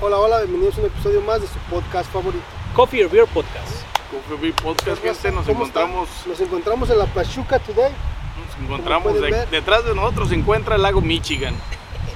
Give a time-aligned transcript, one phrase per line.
[0.00, 2.44] Hola, hola, bienvenidos a un episodio más de su podcast favorito.
[2.74, 3.82] Coffee or Beer Podcast.
[4.10, 6.08] Coffee Beer Podcast, gente, nos ¿Cómo encontramos?
[6.26, 10.82] Nos encontramos en la Pachuca Today, nos encontramos de- detrás de nosotros se encuentra el
[10.82, 11.54] lago Michigan.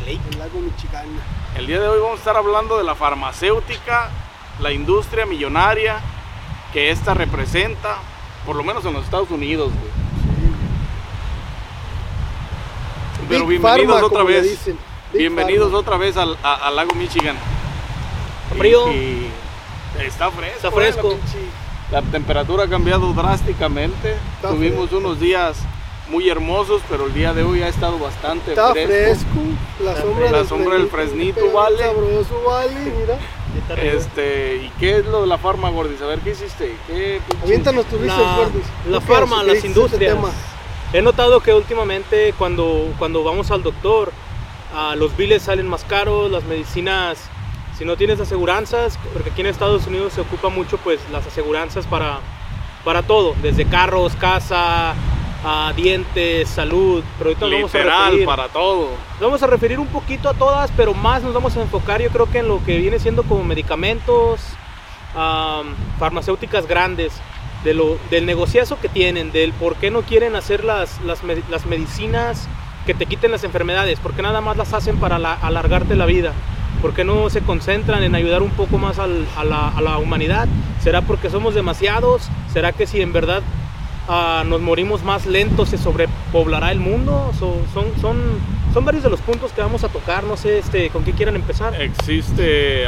[0.06, 1.06] el lago Michigan.
[1.56, 4.10] El día de hoy vamos a estar hablando de la farmacéutica,
[4.60, 6.01] la industria millonaria
[6.72, 7.97] que esta representa,
[8.47, 9.90] por lo menos en los Estados Unidos, güey.
[13.28, 14.58] Pero Big bienvenidos Pharma, otra vez.
[15.12, 15.78] Bienvenidos Pharma.
[15.78, 17.37] otra vez al, a- al lago Michigan.
[18.51, 18.92] Está frío.
[18.92, 19.28] Y-
[19.98, 20.56] y está fresco.
[20.56, 21.16] Está eh, fresco.
[21.90, 24.14] la temperatura ha cambiado drásticamente.
[24.36, 24.98] Está Tuvimos fresco.
[24.98, 25.59] unos días
[26.09, 28.88] muy hermosos, pero el día de hoy ha estado bastante Está fresco.
[28.92, 29.40] fresco,
[29.84, 31.78] la Está sombra, La del sombra del fresnito, vale.
[31.78, 33.18] sabroso, vale, mira.
[33.82, 36.01] Este, ¿y qué es lo de la farma, Gordis?
[36.02, 36.76] A ver, ¿qué hiciste?
[36.87, 38.62] ¿Qué Aviéntanos risas, la, Gordis.
[38.88, 40.16] la ¿Tú qué farma, las ese industrias.
[40.92, 44.12] He notado que últimamente cuando, cuando vamos al doctor,
[44.74, 47.18] ah, los biles salen más caros, las medicinas,
[47.80, 51.87] si no tienes aseguranzas, porque aquí en Estados Unidos se ocupa mucho pues las aseguranzas
[51.87, 52.18] para,
[52.84, 54.92] para todo, desde carros, casa,
[55.42, 58.88] ah, dientes, salud, pero ahorita nos vamos a Literal, referir, para todo.
[59.12, 62.10] nos vamos a referir un poquito a todas, pero más nos vamos a enfocar yo
[62.10, 64.42] creo que en lo que viene siendo como medicamentos,
[65.17, 67.15] am, farmacéuticas grandes,
[67.65, 71.42] de lo, del negociazo que tienen, del por qué no quieren hacer las, las, me-
[71.50, 72.47] las medicinas
[72.84, 76.05] que te quiten las enfermedades, por qué nada más las hacen para la- alargarte la
[76.06, 76.33] vida,
[76.83, 79.98] por qué no se concentran en ayudar un poco más al- a, la, a la
[79.98, 80.48] humanidad,
[80.83, 83.42] será porque somos demasiados, será que si en verdad
[84.09, 88.17] ah, nos morimos más lentos se sobrepoblará el mundo, So- son, son,
[88.72, 91.37] son varios de los puntos que vamos a tocar, no sé este, con qué quieran
[91.37, 91.81] empezar.
[91.81, 92.84] Existe,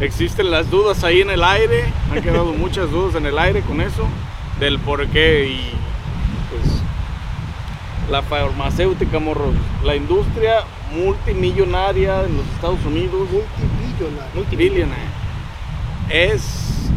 [0.00, 1.84] existen las dudas ahí en el aire.
[2.12, 4.06] Han quedado muchas dudas en el aire con eso.
[4.60, 5.70] Del por qué y
[6.50, 6.80] pues
[8.10, 9.54] la farmacéutica, morros.
[9.84, 10.60] La industria
[10.94, 13.28] multimillonaria en los Estados Unidos.
[13.30, 14.34] Multibillonario.
[14.34, 15.10] Multibillionaire.
[16.10, 16.90] Es.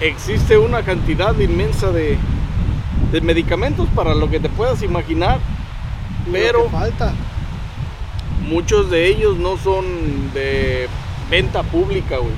[0.00, 2.18] Existe una cantidad inmensa de,
[3.12, 5.38] de medicamentos para lo que te puedas imaginar.
[6.30, 7.12] Pero- falta.
[8.48, 9.84] Muchos de ellos no son
[10.34, 10.88] de
[11.30, 12.32] venta pública, güey.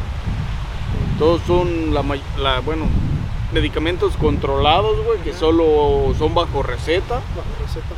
[1.18, 2.02] Todos son la,
[2.38, 2.86] la- bueno,
[3.52, 7.14] medicamentos controlados, güey, que solo son bajo receta.
[7.14, 7.94] Bajo receta.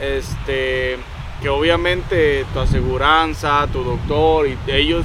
[0.00, 0.98] Este,
[1.40, 5.04] que obviamente tu aseguranza, tu doctor y ellos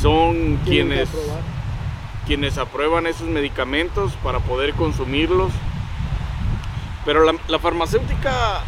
[0.00, 1.08] son quienes
[2.26, 5.50] quienes aprueban esos medicamentos para poder consumirlos.
[7.06, 8.60] Pero la, la farmacéutica,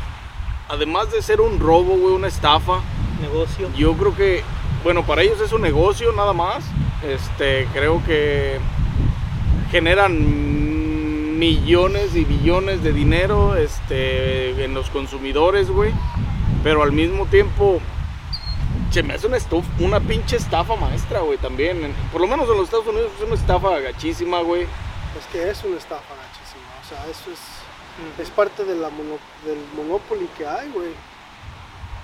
[0.66, 2.80] además de ser un robo, güey, una estafa,
[3.20, 3.68] Negocio.
[3.76, 4.42] yo creo que,
[4.82, 6.64] bueno, para ellos es un negocio nada más.
[7.06, 8.58] Este, creo que
[9.70, 15.92] generan millones y billones de dinero este, en los consumidores, güey.
[16.62, 17.80] Pero al mismo tiempo,
[18.90, 21.94] se me hace una, estuf- una pinche estafa maestra, güey, también.
[22.12, 24.62] Por lo menos en los Estados Unidos es una estafa gachísima, güey.
[24.62, 26.66] Es que es una estafa gachísima.
[26.84, 30.90] O sea, eso es, es parte de la mono- del monopoly que hay, güey.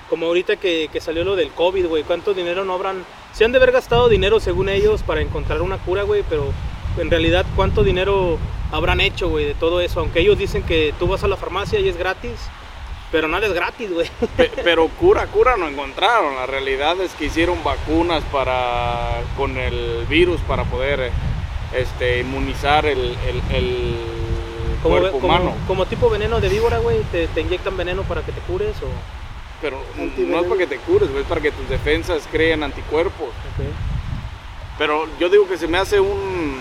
[0.08, 3.04] Como ahorita que, que salió lo del COVID, güey, ¿cuánto dinero no habrán?
[3.32, 6.52] Se han de haber gastado dinero según ellos para encontrar una cura, güey, pero
[6.96, 8.38] en realidad cuánto dinero
[8.72, 10.00] habrán hecho, güey, de todo eso.
[10.00, 12.36] Aunque ellos dicen que tú vas a la farmacia y es gratis,
[13.16, 14.10] pero nada es gratis, güey.
[14.36, 16.34] Pe- pero cura, cura no encontraron.
[16.36, 21.10] La realidad es que hicieron vacunas para con el virus para poder
[21.74, 23.96] este, inmunizar el, el- el
[24.82, 25.54] Como, cuerpo como- humano.
[25.66, 28.86] como tipo veneno de víbora, güey, te, te inyectan veneno para que te cures o...
[29.62, 33.30] Pero no es para que te cures, güey, es para que tus defensas creen anticuerpos.
[34.76, 36.58] Pero yo digo que se me hace un,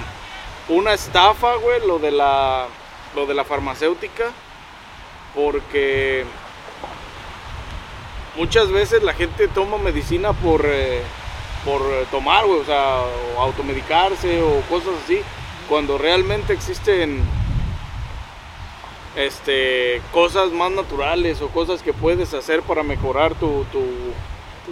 [0.69, 2.67] una estafa, güey, lo de la
[3.13, 4.31] lo de la farmacéutica,
[5.33, 6.23] porque
[8.37, 11.01] muchas veces la gente toma medicina por eh,
[11.65, 13.01] por eh, tomar, güey, o sea,
[13.35, 15.19] o automedicarse o cosas así,
[15.67, 17.21] cuando realmente existen
[19.15, 23.81] este cosas más naturales o cosas que puedes hacer para mejorar tu, tu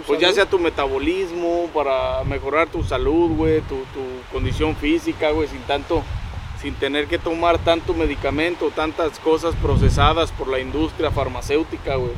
[0.06, 5.48] pues ya sea tu metabolismo, para mejorar tu salud, güey, tu, tu condición física, güey,
[5.48, 6.02] sin tanto,
[6.60, 12.12] sin tener que tomar tanto medicamento, tantas cosas procesadas por la industria farmacéutica, güey.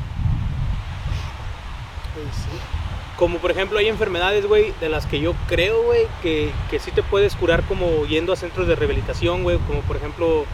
[3.17, 6.91] Como por ejemplo hay enfermedades, güey, de las que yo creo, güey, que, que sí
[6.91, 10.45] te puedes curar como yendo a centros de rehabilitación, güey, como por ejemplo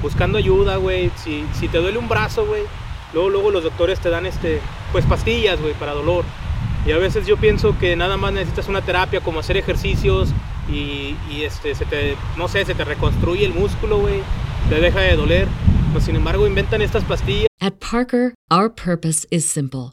[0.00, 2.62] buscando ayuda, güey, si, si te duele un brazo, güey,
[3.12, 4.60] luego, luego los doctores te dan, este,
[4.92, 6.24] pues pastillas, güey, para dolor.
[6.86, 10.30] Y a veces yo pienso que nada más necesitas una terapia como hacer ejercicios
[10.68, 14.20] y, y, este, se te, no sé, se te reconstruye el músculo, güey,
[14.68, 15.48] te deja de doler.
[15.92, 17.48] Pues sin embargo inventan estas pastillas.
[17.60, 19.92] At Parker, our purpose is simple.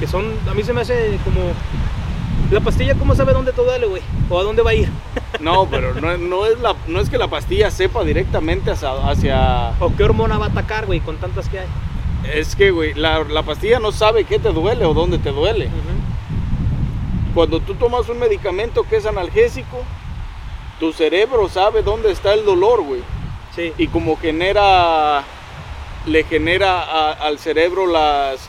[0.00, 1.40] Que, son, a mí se me hace como,
[2.50, 4.02] la pastilla, ¿cómo sabe dónde te duele, güey?
[4.30, 4.88] ¿O a dónde va a ir?
[5.40, 9.72] No, pero no, no es la, no es que la pastilla sepa directamente hacia, hacia...
[9.78, 11.66] ¿O qué hormona va a atacar, güey, con tantas que hay?
[12.34, 15.66] Es que, güey, la, la pastilla no sabe qué te duele o dónde te duele.
[15.66, 17.34] Ujú.
[17.34, 19.84] Cuando tú tomas un medicamento que es analgésico,
[20.80, 23.02] tu cerebro sabe dónde está el dolor, güey.
[23.54, 23.72] Sí.
[23.78, 25.22] Y como genera,
[26.06, 28.48] le genera a- al cerebro las,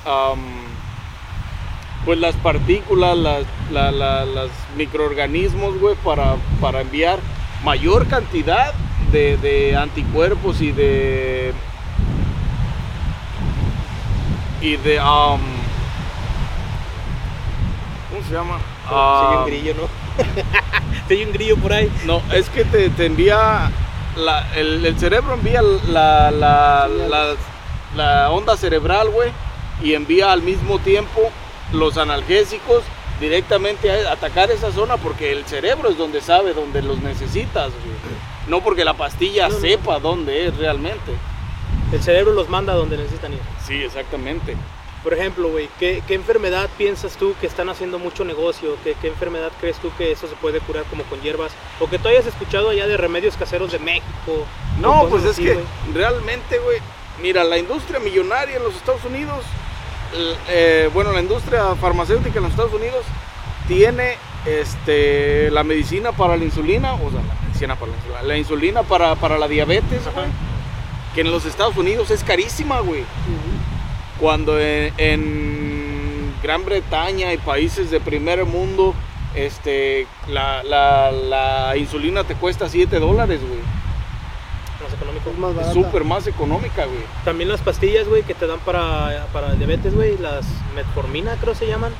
[2.06, 7.20] pues las partículas, las, la- la- las microorganismos, güey, para, para enviar
[7.64, 8.74] mayor cantidad
[9.12, 11.54] de, de anticuerpos y de,
[14.62, 15.40] y de, am,
[18.10, 18.58] ¿cómo se llama?
[18.58, 20.24] Sí, Ah, un grillo, ¿no?
[21.10, 21.92] Hay un grillo por ahí.
[22.06, 23.72] no, es que te, te envía,
[24.16, 27.36] la- el, el cerebro envía la, la, la-
[27.96, 29.32] la onda cerebral, güey,
[29.84, 31.32] y envía al mismo tiempo
[31.74, 32.84] los analgésicos
[33.20, 37.72] directamente a atacar esa zona porque el cerebro es donde sabe, donde los necesitas.
[38.48, 39.60] No porque la pastilla No, no.
[39.62, 41.12] sepa dónde es realmente.
[41.92, 43.40] El cerebro los manda a donde necesitan ir.
[43.66, 44.56] Sí, exactamente.
[45.04, 48.76] Por ejemplo, güey, ¿qué, qué enfermedad piensas tú que están haciendo mucho negocio?
[48.84, 51.52] ¿Qué, ¿Qué enfermedad crees tú que eso se puede curar como con hierbas?
[51.80, 54.46] ¿O que tú hayas escuchado allá de remedios caseros de México?
[54.82, 55.58] No, pues es así, que
[55.94, 56.80] realmente, güey,
[57.22, 59.46] mira, la industria millonaria en los Estados Unidos,
[60.50, 63.04] eh, bueno, la industria farmacéutica en los Estados Unidos
[63.68, 64.16] tiene
[64.46, 68.84] este, la medicina para la insulina, o sea, la medicina para la insulina, la insulina
[68.84, 70.26] para, para la diabetes, güey,
[71.14, 73.04] que en los Estados Unidos es carísima, güey.
[74.20, 78.94] Cuando en, en Gran Bretaña y países de primer mundo,
[79.36, 83.60] este, la, la- la insulina te cuesta 7 dólares, güey.
[84.84, 85.30] Más económico.
[85.30, 85.74] Es más barata.
[85.74, 87.00] súper más económica, güey.
[87.26, 90.46] También las pastillas, güey, que te dan para, para diabetes, güey, las
[90.76, 91.92] metformina creo se llaman.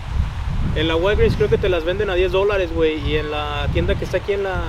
[0.76, 3.68] En la Walgreens creo que te las venden a 10 dólares, güey, y en la
[3.74, 4.62] tienda que está aquí en la...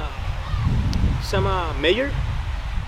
[1.22, 2.10] Se llama Mayer,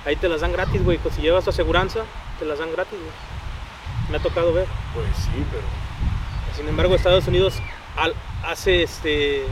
[0.06, 2.00] ahí te las dan gratis, güey, pues si llevas tu aseguranza,
[2.38, 3.12] te las dan gratis, güey.
[4.10, 4.66] Me ha tocado ver.
[4.94, 5.62] Pues sí, pero...
[6.56, 7.54] Sin embargo, Estados Unidos
[7.96, 8.14] al-
[8.44, 9.44] hace este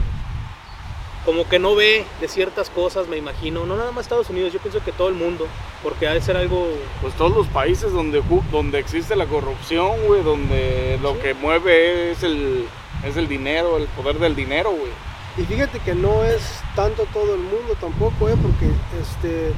[1.25, 3.65] como que no ve de ciertas cosas, me imagino.
[3.65, 5.47] No nada más Estados Unidos, yo pienso que todo el mundo,
[5.83, 6.67] porque ha de ser algo
[7.01, 12.23] Pues todos los países donde, donde existe la corrupción, güey, donde lo que mueve es
[12.23, 12.65] el,
[13.05, 14.91] es el dinero, el poder del dinero, güey.
[15.37, 16.41] Y fíjate que no es
[16.75, 18.35] tanto todo el mundo tampoco, ¿eh?
[18.41, 18.69] porque
[18.99, 19.53] este,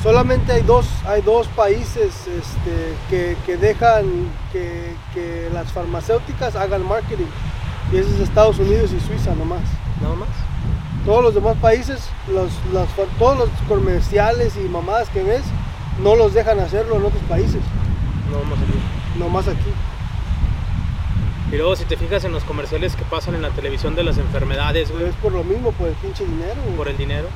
[0.00, 6.86] solamente hay dos, hay dos países este, que, que dejan que, que las farmacéuticas hagan
[6.86, 7.26] marketing.
[7.92, 9.62] Y ese es Estados Unidos y Suiza nomás.
[10.00, 10.28] nada más.
[11.04, 12.86] Todos los demás países, los, las
[13.18, 15.42] todos los comerciales y mamadas que ves,
[16.02, 17.60] no los dejan hacerlo en otros países,
[18.30, 19.18] No vamos aquí.
[19.18, 19.70] nomás aquí.
[21.52, 24.16] Y luego si te fijas en los comerciales que pasan en la televisión de las
[24.16, 26.54] enfermedades, güey, es por lo mismo, por el pinche dinero.
[26.64, 26.76] güey.
[26.76, 27.26] por el dinero,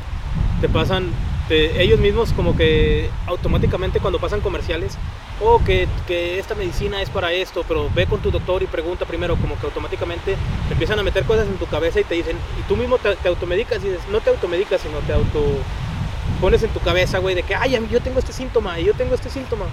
[0.60, 1.10] te pasan,
[1.48, 4.96] te- ellos mismos como que automáticamente cuando pasan comerciales,
[5.40, 9.04] o que, que esta medicina es para esto, pero ve con tu doctor y pregunta
[9.04, 10.36] primero, como que automáticamente
[10.68, 13.28] te empiezan a meter cosas en tu cabeza y te dicen, y tú mismo te,
[13.28, 15.42] automedicas y dices, no te automedicas, sino te auto
[16.40, 19.14] pones en tu cabeza, güey, de que, ay, yo tengo este síntoma y yo tengo
[19.14, 19.66] este síntoma.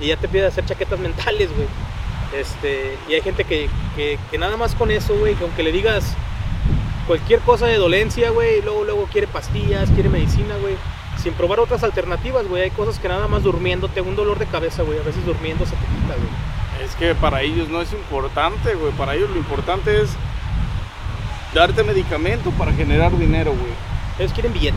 [0.00, 1.68] Y ya te empiezas a hacer chaquetas mentales, güey.
[2.38, 5.72] Este, y hay gente que, que, que nada más con eso, güey, que aunque le
[5.72, 6.14] digas
[7.06, 10.74] cualquier cosa de dolencia, güey, luego, luego quiere pastillas, quiere medicina, güey.
[11.26, 12.62] Sin probar otras alternativas, güey.
[12.62, 14.96] Hay cosas que nada más durmiéndote, un dolor de cabeza, güey.
[15.00, 16.84] A veces durmiendo se te quita, güey.
[16.86, 18.92] Es que para ellos no es importante, güey.
[18.92, 20.10] Para ellos lo importante es
[21.52, 23.72] darte medicamento para generar dinero, güey.
[24.20, 24.76] Ellos quieren billete.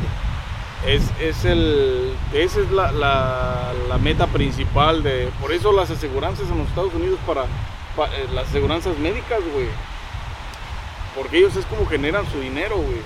[0.88, 5.30] Es, es el, esa es la, la- la meta principal de...
[5.40, 7.44] Por eso las aseguranzas en los Estados Unidos para,
[7.96, 9.68] pa- eh, las aseguranzas médicas, güey.
[11.16, 13.02] Porque ellos es como generan su dinero, güey.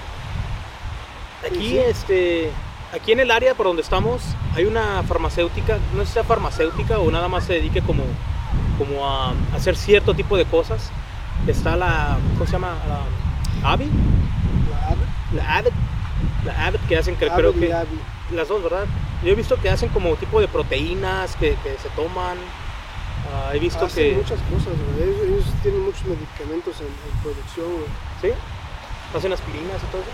[1.45, 1.77] Aquí, sí.
[1.77, 2.51] este,
[2.93, 4.21] aquí en el área por donde estamos
[4.55, 8.03] hay una farmacéutica, no sé si sea farmacéutica o nada más se dedique como,
[8.77, 10.91] como a hacer cierto tipo de cosas.
[11.47, 12.75] Está la, ¿cómo se llama?
[12.88, 13.89] La Avi,
[15.35, 15.73] La Abbott-
[16.45, 18.85] la Abbott que hacen, que creo Abbott y que las dos, ¿verdad?
[19.23, 22.38] Yo he visto que hacen como tipo de proteínas que, que se toman.
[23.33, 24.73] Ah, he visto Hacen que, muchas cosas.
[25.01, 27.67] Ellos, ellos tienen muchos medicamentos en, en producción.
[28.21, 28.29] ¿sí?
[29.15, 30.12] hacen aspirinas y todo eso.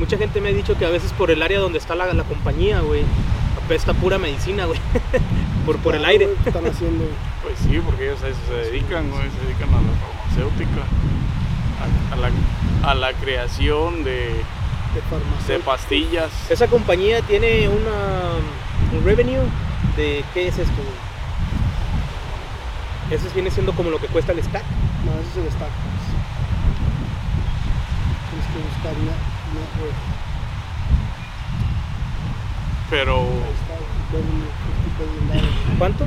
[0.00, 2.24] Mucha gente me ha dicho que a veces por el área donde está la, la
[2.24, 3.02] compañía, güey,
[3.62, 4.80] apesta pura medicina, güey.
[5.66, 6.28] por, por el Claro, aire.
[6.44, 7.04] están haciendo
[7.42, 10.82] Pues sí, porque ellos a eso se dedican, güey, se dedican a la farmacéutica,
[12.10, 12.30] a, a la,
[12.90, 14.32] a la creación de, de
[14.94, 15.64] de farmacéuticos.
[15.64, 16.30] pastillas.
[16.50, 18.32] Esa compañía tiene una,
[18.98, 19.42] un revenue
[19.96, 21.10] de, ¿qué es esto, güey?
[23.18, 24.64] Eso viene siendo como lo que cuesta el stack.
[25.04, 25.70] No, eso se destaca.
[28.30, 28.94] Tienes que buscar
[32.88, 33.74] Pero Ahí está,
[34.12, 34.48] revenue,
[34.96, 35.78] 50 billion dollars.
[35.78, 36.06] ¿Cuánto?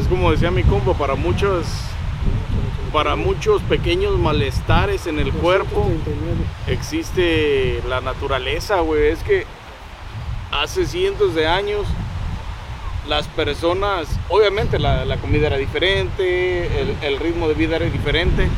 [0.00, 1.66] es como decía mi compa, para muchos,
[2.92, 6.36] para muchos pequeños malestares en el cuerpo 239.
[6.68, 9.08] existe la naturaleza, güey.
[9.08, 9.44] Es que
[10.52, 11.86] hace cientos de años
[13.08, 18.48] las personas, obviamente la, la comida era diferente, el, el ritmo de vida era diferente,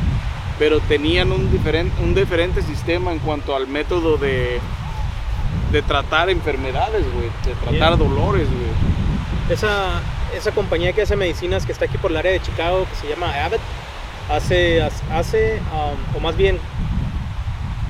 [0.61, 4.59] pero tenían un diferente, un diferente sistema en cuanto al método de,
[5.71, 7.97] de tratar enfermedades, güey, de tratar Bien.
[7.97, 8.69] dolores, güey.
[9.49, 10.03] Esa,
[10.37, 13.07] esa compañía que hace medicinas que está aquí por el área de Chicago, que se
[13.07, 13.59] llama Abbott,
[14.29, 16.59] hace, hace um, o más bien,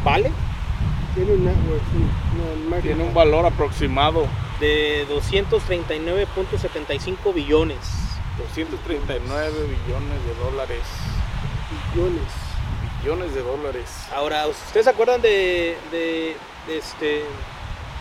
[0.06, 0.32] vale
[1.14, 2.06] Tiene un network, sí.
[2.38, 4.28] No, el market Tiene un valor aproximado,
[4.62, 7.80] de 239.75 billones.
[8.38, 10.84] 239 billones de dólares.
[11.94, 12.51] Billones.
[13.02, 13.90] Billones de dólares.
[14.16, 16.36] Ahora, ¿ustedes se acuerdan de, de,
[16.68, 17.24] de este,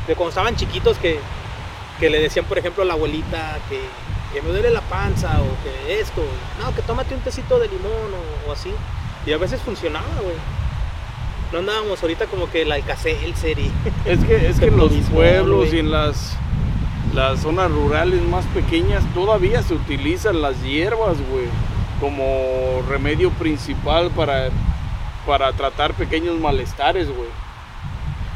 [0.07, 1.19] de cuando estaban chiquitos que,
[1.99, 3.81] que le decían, por ejemplo, a la abuelita que,
[4.33, 6.23] que me duele la panza o que esto?
[6.61, 8.71] No, que tómate un tecito de limón o, o así.
[9.27, 10.37] Y a veces funcionaba, güey.
[11.53, 13.73] No andábamos ahorita como que el Alka-Seltzer y...
[14.05, 16.37] Es que, es que en los pueblos y en las,
[17.15, 21.47] las zonas rurales más pequeñas todavía se utilizan las hierbas, güey,
[22.01, 24.51] como remedio principal para,
[25.31, 27.29] para tratar pequeños malestares, güey.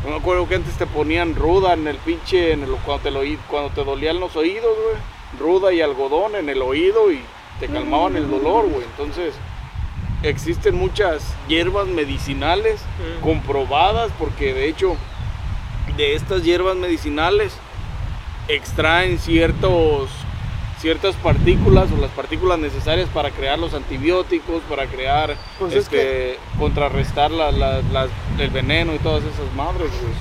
[0.04, 3.10] Yo me acuerdo que antes te ponían ruda en el pinche, en el, cuando, te
[3.10, 4.96] lo, cuando te dolían los oídos, güey.
[5.40, 7.20] Ruda y algodón en el oído y
[7.58, 8.84] te calmaban el dolor, güey.
[8.84, 9.34] Entonces,
[10.22, 13.24] existen muchas hierbas medicinales Mm.
[13.24, 14.94] comprobadas porque de hecho
[15.96, 17.56] de estas hierbas medicinales
[18.46, 20.10] extraen ciertos
[20.84, 26.38] ciertas partículas o las partículas necesarias para crear los antibióticos, para crear, Pues es este,
[26.58, 30.12] contrarrestar la- la- las- el veneno y todas esas madres, güey.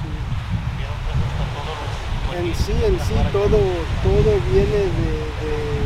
[2.39, 5.83] En sí, en sí, todo, todo viene de, de-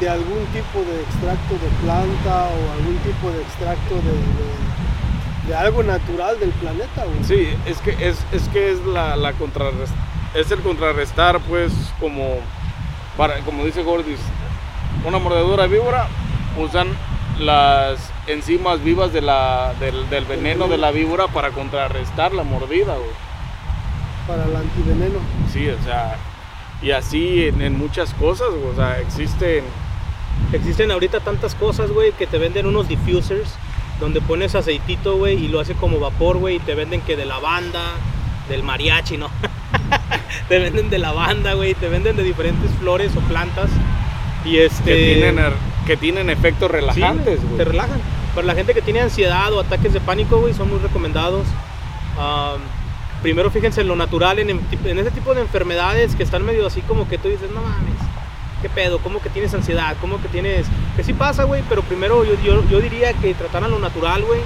[0.00, 5.82] de algún tipo de extracto de planta o algún tipo de extracto de, de- algo
[5.82, 7.24] natural del planeta, güey.
[7.24, 9.90] Sí, es que es, es que es la, la contrarres-
[10.32, 12.36] es el contrarrestar, pues, como
[13.16, 14.18] para, como dice Gordis,
[15.04, 16.08] una mordedura de víbora,
[16.58, 16.88] usan
[17.38, 22.94] las enzimas vivas de la, del, del veneno de la víbora para contrarrestar la mordida,
[22.94, 23.10] güey.
[24.26, 25.18] Para el antiveneno.
[25.52, 26.16] Sí, o sea,
[26.80, 29.64] y así en, en muchas cosas, güey, o sea, existen,
[30.52, 33.54] Existen ahorita tantas cosas, güey, que te venden unos diffusers
[34.00, 37.24] donde pones aceitito, güey, y lo hace como vapor, güey, y te venden que de
[37.24, 37.82] lavanda,
[38.48, 39.28] del mariachi, ¿no?
[40.48, 43.70] te venden de lavanda, güey, te venden de diferentes flores o plantas.
[44.44, 44.84] Y este...
[44.84, 45.44] que, tienen,
[45.86, 48.00] que tienen efectos relajantes, güey, te relajan.
[48.34, 51.46] Para la gente que tiene ansiedad o ataques de pánico, güey, son muy recomendados.
[53.22, 56.82] Primero fíjense en lo natural, en, en ese tipo de enfermedades que están medio así
[56.82, 57.94] como que tú dices, no mames,
[58.60, 58.98] ¿qué pedo?
[58.98, 59.96] ¿Cómo que tienes ansiedad?
[60.00, 60.66] ¿Cómo que tienes...?
[60.96, 64.40] Que sí pasa, güey, pero primero yo, yo, yo diría que trataran lo natural, güey.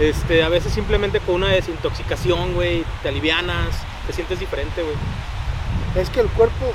[0.00, 4.94] Este, a veces simplemente con una desintoxicación, güey, te alivianas, te sientes diferente, güey.
[5.96, 6.72] Es que el cuerpo,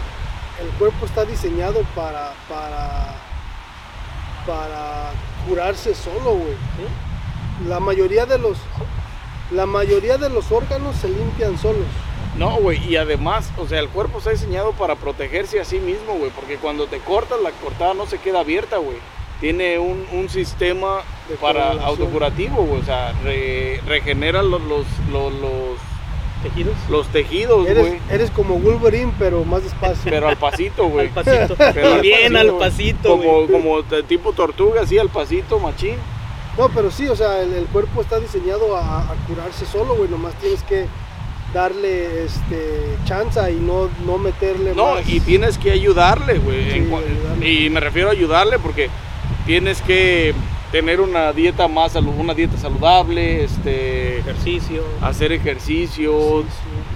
[0.62, 3.16] el cuerpo está diseñado para, para,
[4.46, 5.12] para
[5.48, 6.54] curarse solo, güey.
[6.54, 7.68] ¿sí?
[7.68, 8.58] La mayoría de los,
[9.52, 11.86] la mayoría de los órganos se limpian solos.
[12.38, 16.14] No, güey, y además, o sea, el cuerpo está diseñado para protegerse a sí mismo,
[16.14, 18.98] güey, porque cuando te cortas, la cortada no se queda abierta, güey.
[19.42, 25.34] Tiene un, un sistema De para autocurativo, güey, o sea, re- regenera los, los, los,
[25.34, 25.80] los,
[26.44, 26.74] Tejidos.
[26.90, 30.10] los tejidos, Eres, güey, eres como Wolverine, pero más despacio.
[30.10, 31.08] pero al pasito, güey.
[31.08, 31.56] Al pasito.
[31.58, 33.48] Pero al Bien al pasito, Como, güey.
[33.48, 35.96] como tipo tortuga, así, al pasito, machín.
[36.58, 40.10] No, pero sí, o sea, el, el cuerpo está diseñado a, a curarse solo, güey.
[40.10, 40.86] Nomás tienes que
[41.54, 45.10] darle este chance y no, no meterle No, más.
[45.10, 46.72] y tienes que ayudarle, güey.
[47.42, 47.46] Sí.
[47.46, 48.90] Y me refiero a ayudarle porque
[49.46, 50.34] tienes que
[50.72, 54.84] tener una dieta más una dieta saludable, este Ejercicio.
[55.02, 56.44] hacer ejercicio,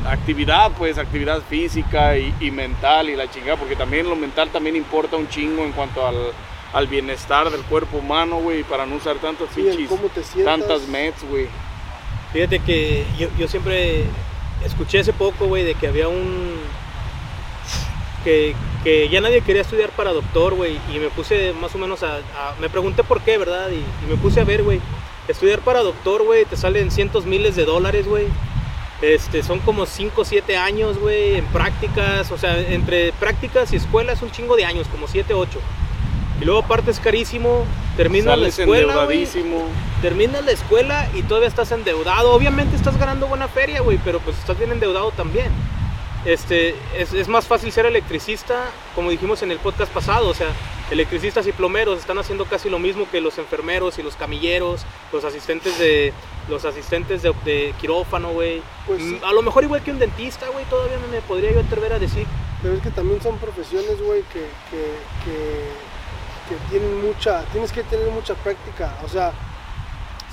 [0.06, 4.76] actividad, pues actividad física y, y mental y la chingada, porque también lo mental también
[4.76, 6.16] importa un chingo en cuanto al,
[6.74, 10.24] al bienestar del cuerpo humano, güey, para no usar tantas Sí, el pinches, cómo te
[10.24, 10.60] sientas.
[10.60, 11.48] tantas meds, güey.
[12.32, 14.04] Fíjate que yo, yo siempre
[14.66, 16.54] escuché hace poco, güey, de que había un...
[18.24, 22.04] Que, que ya nadie quería estudiar para doctor, güey, y me puse más o menos
[22.04, 22.16] a...
[22.18, 23.70] a- me pregunté por qué, ¿verdad?
[23.70, 23.76] Y,
[24.06, 24.80] y me puse a ver, güey,
[25.28, 28.28] estudiar para doctor, güey, te salen cientos miles de dólares, güey.
[29.02, 33.76] Este, son como 5 o 7 años, güey, en prácticas, o sea, entre prácticas y
[33.76, 35.60] escuela es un chingo de años, como 7, 8.
[36.42, 37.66] Y luego aparte es carísimo,
[37.98, 39.26] terminas la escuela, güey,
[40.02, 42.32] terminas la escuela y todavía estás endeudado.
[42.32, 45.52] Obviamente estás ganando buena feria, güey, pero pues estás bien endeudado también.
[46.26, 48.64] Este, es, es más fácil ser electricista,
[48.96, 50.48] como dijimos en el podcast pasado, o sea,
[50.90, 55.26] electricistas y plomeros están haciendo casi lo mismo que los enfermeros y los camilleros, los
[55.26, 56.14] asistentes de
[56.50, 58.62] los asistentes de, de quirófano, güey.
[58.86, 59.24] Pues Mm.
[59.24, 62.00] A lo mejor igual que un dentista, güey, todavía me, me podría yo atrever a
[62.00, 62.26] decir.
[62.62, 64.84] Pero es que también son profesiones, güey, que, que,
[65.26, 65.68] que,
[66.48, 68.98] que tienen mucha, tienes que tener mucha práctica.
[69.04, 69.34] O sea,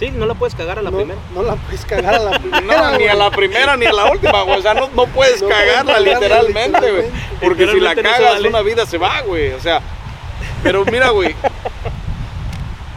[0.01, 1.21] Sí, no la puedes cagar a la no, primera.
[1.35, 2.91] no la puedes cagar a la primera.
[2.91, 4.59] No, ni a la primera ni a la última, güey.
[4.59, 7.03] O sea, no, no puedes cagarla literalmente, güey.
[7.03, 7.37] literalmente.
[7.41, 8.49] Porque si la cagas, vale.
[8.49, 9.53] una vida se va, güey.
[9.53, 9.81] O sea,
[10.63, 11.37] pero mira, güey.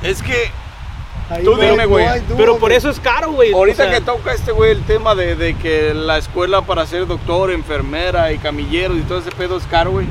[0.01, 0.49] Es que
[1.29, 2.05] Ahí Tú dime, güey.
[2.37, 3.53] Pero por eso es caro, güey.
[3.53, 6.85] o ahorita sea, que toca este güey el tema de, de que la escuela para
[6.85, 10.07] ser doctor, enfermera y camilleros y todo ese pedo es caro, güey.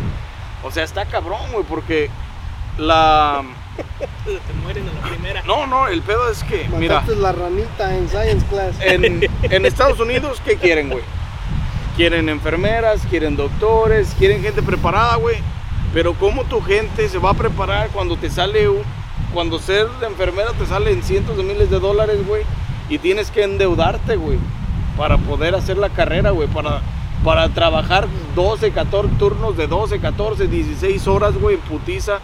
[0.62, 2.10] O sea, está cabrón, güey, porque
[2.78, 3.42] la...
[3.76, 5.42] te mueren a la primera.
[5.42, 8.76] No, no, el pedo es que, mira, Mataste la ranita en Science Class.
[8.80, 11.04] en, en Estados Unidos, ¿qué quieren, güey?
[11.96, 15.36] Quieren enfermeras, quieren doctores, quieren gente preparada, güey.
[15.92, 18.82] Pero ¿cómo tu gente se va a preparar cuando te sale un...
[19.34, 22.42] Cuando ser enfermera te sale en cientos de miles de dólares, güey?
[22.88, 24.38] Y tienes que endeudarte, güey.
[24.96, 26.48] Para poder hacer la carrera, güey.
[26.48, 26.80] Para,
[27.24, 32.20] para trabajar 12, 14 turnos de 12, 14, 16 horas, güey, en putiza.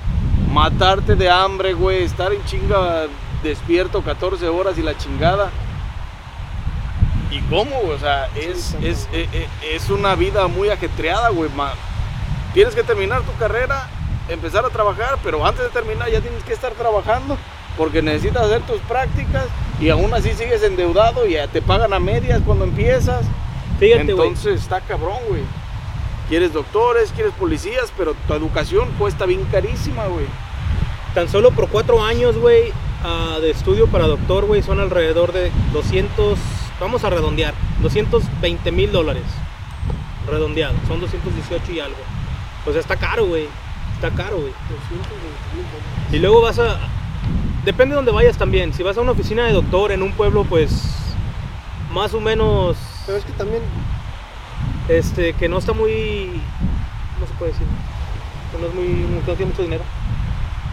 [0.53, 2.03] Matarte de hambre, güey.
[2.03, 3.07] Estar en chinga
[3.43, 5.51] despierto 14 horas y la chingada.
[7.31, 7.93] ¿Y cómo, güey?
[7.95, 9.29] O sea, es, Sí, es, es,
[9.63, 11.51] es una vida muy ajetreada, güey.
[12.55, 13.89] Tienes que terminar tu carrera,
[14.29, 17.37] empezar a trabajar, pero antes de terminar ya tienes que estar trabajando
[17.77, 19.45] porque necesitas hacer tus prácticas
[19.81, 23.25] y aún así sigues endeudado y ya te pagan a medias cuando empiezas.
[23.79, 24.29] Fíjate, güey.
[24.29, 25.43] Entonces está cabrón, güey.
[26.29, 30.27] Quieres doctores, quieres policías, pero tu educación cuesta bien carísima, güey.
[31.15, 32.71] Tan solo por cuatro años, güey,
[33.03, 36.39] ah, de estudio para doctor, güey, son alrededor de 200,
[36.81, 39.25] vamos a redondear, 220 mil dólares.
[40.27, 41.97] Redondeado, son 218 y algo.
[42.67, 43.47] O sea, está caro, güey.
[43.95, 44.53] Está caro, güey.
[44.69, 45.09] 220
[45.55, 46.13] mil dólares.
[46.13, 46.79] Y luego vas a...
[47.65, 48.75] Depende de dónde vayas también.
[48.75, 50.95] Si vas a una oficina de doctor en un pueblo, pues...
[51.91, 52.77] Más o menos...
[53.07, 53.63] Pero es que también,
[54.89, 56.41] Este, que no está muy...
[57.15, 57.67] ¿Cómo se puede decir?
[58.53, 58.87] Que no es muy...
[59.25, 59.85] que no tiene mucho dinero.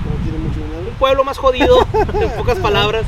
[0.05, 0.89] no tiene mucho dinero.
[0.89, 1.85] Un pueblo más jodido,
[2.21, 3.05] en pocas palabras.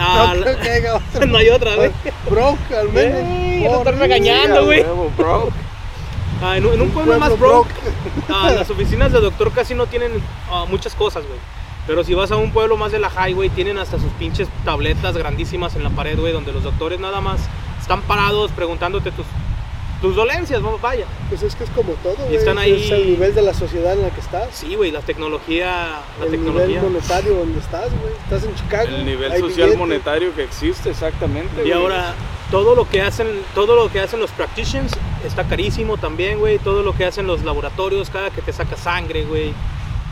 [0.00, 1.26] Ah, no la- creo que haya otra.
[1.26, 1.90] no hay otra, güey.
[2.30, 3.68] Broke, al menos.
[3.68, 4.84] Por- están regañando, güey.
[6.42, 7.70] Ah, en, un- en un Un pueblo más broke,
[8.28, 10.12] ah, las oficinas de doctor casi no tienen
[10.50, 11.38] ah, muchas cosas, güey.
[11.86, 15.16] Pero si vas a un pueblo más de la highway, tienen hasta sus pinches tabletas
[15.16, 17.40] grandísimas en la pared, güey, donde los doctores nada más
[17.80, 19.24] están parados preguntándote tus,
[20.00, 20.78] tus dolencias, ¿no?
[20.78, 21.06] vaya.
[21.28, 22.36] Pues es que es como todo, güey.
[22.36, 24.48] están es- ahí- Es el nivel de la sociedad en la que estás.
[24.52, 26.66] Sí, güey, la tecnología, la el tecnología.
[26.66, 28.12] nivel monetario donde estás, güey.
[28.24, 28.88] Estás en Chicago.
[28.88, 31.66] El nivel social monetario que existe, exactamente.
[31.66, 32.14] Y ahora
[32.50, 34.92] todo lo que hacen, todo lo que hacen los practitioners
[35.26, 36.58] está carísimo también, güey.
[36.58, 39.52] Todo lo que hacen los laboratorios, cada que te saca sangre, güey.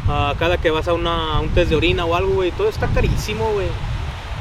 [0.08, 2.50] ah, cada que vas a, una, a un test de orina o algo, güey.
[2.52, 3.66] Todo está carísimo, güey.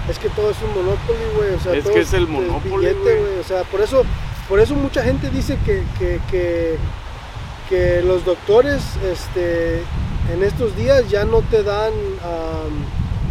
[0.09, 1.53] Es que todo es un monopoly, güey.
[1.55, 3.39] O sea, Es todo que es el monopoly, güey.
[3.39, 4.03] O sea, por eso,
[4.47, 6.77] por eso mucha gente dice que, que, que,
[7.69, 9.81] que los doctores este,
[10.31, 11.93] en estos días ya no te dan,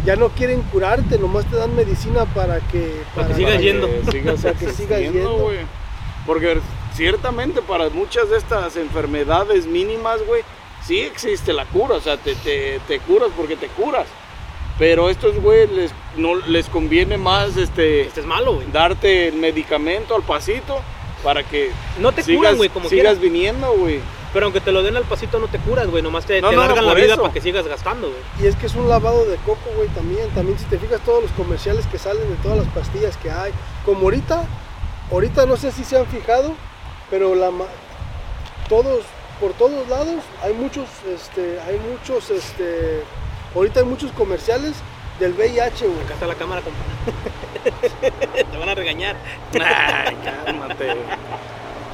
[0.05, 3.01] ya no quieren curarte, nomás te dan medicina para que...
[3.15, 3.89] Para que sigas Para yendo.
[4.11, 5.37] sigas Para que sigas yendo.
[5.37, 5.57] güey.
[6.25, 6.59] Porque
[6.93, 10.41] ciertamente para muchas de estas enfermedades mínimas, güey,
[10.85, 11.95] sí existe la cura.
[11.95, 14.07] O sea, te, te, te curas porque te curas.
[14.77, 18.67] Pero a estos, güey, les, no, les conviene más este, Este es malo, güey.
[18.73, 20.81] darte el medicamento al pasito
[21.25, 23.19] para que No te sigas, curan, güey, como sigas quieras.
[23.19, 23.99] viniendo, güey.
[24.31, 26.01] Pero aunque te lo den al pasito, no te curas, güey.
[26.03, 27.21] Nomás te, No, te no, largan no, la vida eso.
[27.21, 28.19] para que sigas gastando, güey.
[28.41, 30.29] Y es que es un lavado de coco, güey, también.
[30.29, 33.51] También si te fijas todos los comerciales que salen de todas las pastillas que hay.
[33.85, 34.43] Como ahorita,
[35.11, 36.53] ahorita no sé si se han fijado,
[37.09, 37.65] pero la ma-
[38.69, 39.03] todos,
[39.39, 43.01] por todos lados, hay muchos, este, hay muchos, este,
[43.55, 44.73] ahorita hay muchos comerciales
[45.19, 46.01] del VIH, güey.
[46.03, 46.79] Acá está la cámara, compa.
[48.51, 49.15] te van a regañar.
[49.53, 50.93] Ay, cálmate.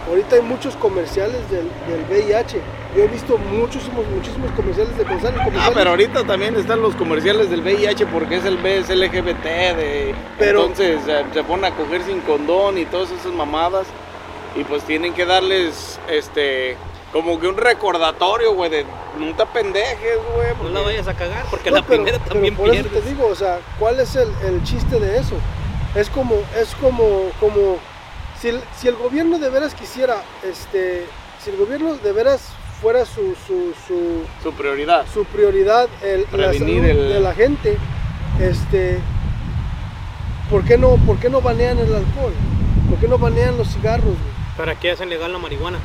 [0.07, 2.59] Ahorita hay muchos comerciales del, del VIH.
[2.95, 5.39] Yo he visto muchísimos, muchísimos comerciales de González.
[5.57, 10.15] Ah, pero ahorita también están los comerciales del VIH porque es el BS LGBT de
[10.39, 10.99] Pero- entonces
[11.33, 13.85] se ponen a coger sin condón y todas esas mamadas
[14.55, 16.75] y pues tienen que darles este
[17.11, 18.85] como que un recordatorio, güey, de
[19.19, 20.71] no te pendejes, güey.
[20.71, 23.03] No la vayas a cagar, porque No, la pero- primera pero también por eso pierdes.
[23.03, 25.35] te digo, o sea, ¿cuál es el, el chiste de eso?
[25.95, 27.77] Es como, es como, como,
[28.39, 31.05] si el, si el gobierno de veras quisiera, este,
[31.43, 32.41] si el gobierno de veras
[32.81, 35.05] fuera su, su, su, su prioridad.
[35.13, 37.77] su prioridad el, la salud el- de la gente,
[38.39, 38.99] este,
[40.49, 42.33] ¿por qué no, por qué no banean el alcohol?
[42.89, 44.05] ¿Por qué no banean los cigarros?
[44.05, 44.31] güey?
[44.57, 45.79] ¿Para qué hacen legal la marihuana?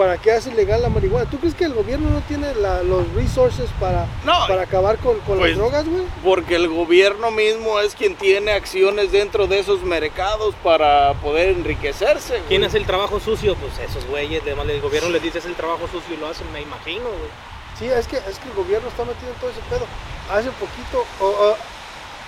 [0.00, 1.28] ¿Para qué hace legal la marihuana?
[1.28, 5.18] ¿Tú crees que el gobierno no tiene la- los resources para, No, para acabar con,
[5.20, 6.04] con pues, las drogas, güey?
[6.24, 12.36] Porque el gobierno mismo es quien tiene acciones dentro de esos mercados para poder enriquecerse.
[12.38, 12.48] güey.
[12.48, 13.56] ¿Quién hace el trabajo sucio?
[13.56, 16.50] Pues esos güeyes, además el gobierno les dice es el trabajo sucio y lo hacen,
[16.50, 17.30] me imagino, güey.
[17.78, 19.84] Sí, es que, es que el gobierno está metido en todo ese pedo.
[20.32, 21.56] Hace poquito, o- o,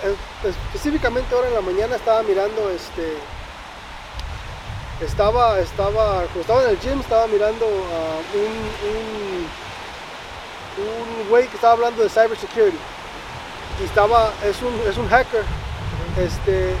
[0.07, 3.01] es- específicamente ahora en la mañana estaba mirando este.
[5.05, 8.53] Estaba, estaba, cuando estaba en el gym, estaba mirando a un,
[10.81, 12.77] un, un güey que estaba hablando de cybersecurity.
[13.81, 15.43] Y estaba, es un, es un hacker.
[16.17, 16.73] Este,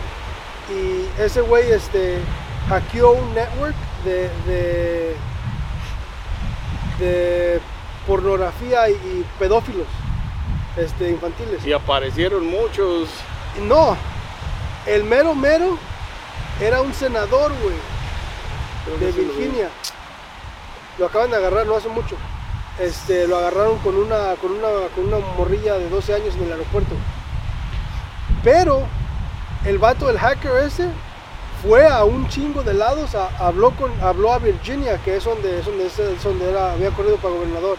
[0.69, 2.19] y ese güey este,
[2.69, 5.15] hackeó un network de, de,
[6.99, 7.61] de
[8.07, 9.87] pornografía y, y pedófilos
[10.77, 11.65] este, infantiles.
[11.65, 13.09] Y aparecieron muchos.
[13.61, 13.97] No,
[14.85, 15.77] el mero mero
[16.61, 17.75] era un senador, güey,
[18.99, 19.11] de.
[19.11, 19.69] Virginia.
[20.99, 22.15] Lo acaban de agarrar no hace mucho.
[22.79, 26.51] Este, lo agarraron con una, con una, con una morrilla de 12 años en el
[26.51, 26.95] aeropuerto.
[28.43, 28.83] Pero
[29.65, 30.87] el vato, el hacker ese,
[31.61, 35.59] fue a un chingo de lados, a- habló con, habló a Virginia, que es donde,
[35.59, 37.77] es donde, es donde era, había corrido para gobernador.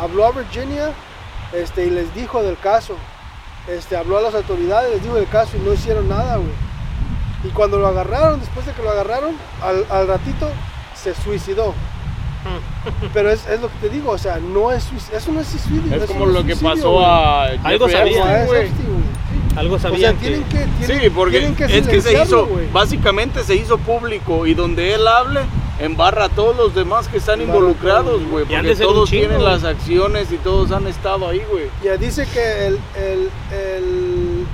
[0.00, 0.92] Habló a Virginia,
[1.52, 2.94] este, y les dijo del caso.
[3.68, 6.52] Este, habló a las autoridades, les dijo del caso y no hicieron nada, güey.
[7.46, 10.48] Y cuando lo agarraron, después de que lo agarraron, al, al ratito
[10.94, 11.74] se suicidó.
[13.12, 15.48] Pero es, es lo que te digo, o sea, no es suicidio, eso no es
[15.48, 15.94] suicidio.
[15.96, 17.04] Es como no lo que suicidio, pasó güey.
[17.04, 18.44] a Algo sabía.
[18.46, 18.68] Güey.
[19.56, 20.28] Algo O sea, tienen que...
[20.44, 22.70] que, tienen, Sí, porque tienen que es que se hizo, güey.
[22.70, 25.40] básicamente se hizo público y donde él hable,
[25.80, 29.50] embarra a todos los demás que están involucrados, güey, porque todos chingo, tienen güey.
[29.52, 31.64] las acciones y todos han estado ahí, güey.
[31.82, 34.46] Ya dice que el, el, el-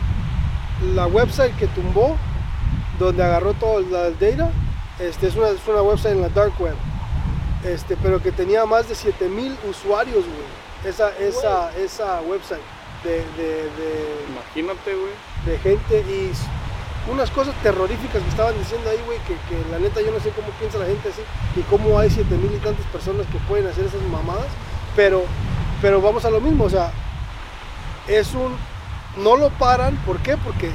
[0.94, 2.16] la website que tumbó,
[2.98, 4.50] donde agarró todo el la data,
[4.98, 6.74] este, es, una, es una website en la dark web,
[7.64, 10.62] este, pero que tenía más de 7000 usuarios, güey.
[10.92, 12.60] Esa, esa, esa website
[13.04, 15.12] de, de, de- Imagínate, güey.
[15.46, 16.32] de gente y
[17.10, 20.30] unas cosas terroríficas que estaban diciendo ahí, güey, que, que la neta yo no sé
[20.30, 21.22] cómo piensa la gente así
[21.56, 24.46] y cómo hay 7000 y tantas personas que pueden hacer esas mamadas,
[24.96, 25.24] pero,
[25.80, 26.90] pero vamos a lo mismo, o sea,
[28.08, 28.56] es un,
[29.22, 30.36] no lo paran, ¿por qué?
[30.36, 30.70] Porque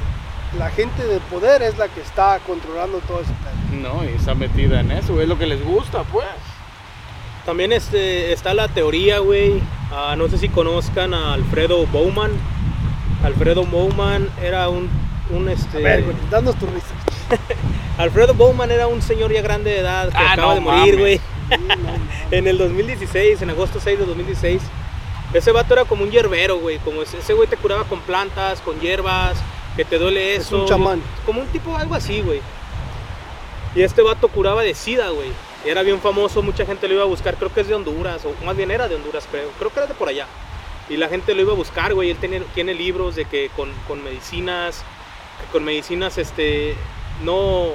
[0.56, 3.80] la gente de poder es la que está controlando todo ese pedo.
[3.92, 6.26] No, y está metida en eso, es lo que les gusta, pues.
[7.44, 9.60] También este, está la teoría, güey.
[9.92, 12.30] ah, no sé si conozcan a Alfredo Bowman.
[13.24, 14.88] Alfredo Bowman era un,
[15.30, 15.78] un este...
[15.78, 16.94] A ver, güey, danos tu risa.
[17.98, 20.98] Alfredo Bowman era un señor ya grande de edad que Ah, acaba no de morir,
[20.98, 21.20] güey.
[22.30, 24.62] En el 2016, en agosto 6 de 2016.
[25.32, 26.78] Ese vato era como un hierbero, güey.
[26.78, 29.38] Como ese ese güey te curaba con plantas, con hierbas,
[29.78, 30.62] que te duele Es eso.
[30.62, 31.00] un chamán.
[31.24, 32.40] Como un tipo, algo así, güey.
[33.76, 35.28] Y este vato curaba de sida, güey.
[35.64, 37.36] Era bien famoso, mucha gente lo iba a buscar.
[37.36, 39.48] Creo que es de Honduras, o más bien era de Honduras, creo.
[39.56, 40.26] Creo que era de por allá.
[40.88, 42.10] Y la gente lo iba a buscar, güey.
[42.10, 44.78] Él tiene, tiene libros de que con, con medicinas,
[45.40, 46.74] que con medicinas, este,
[47.22, 47.68] no,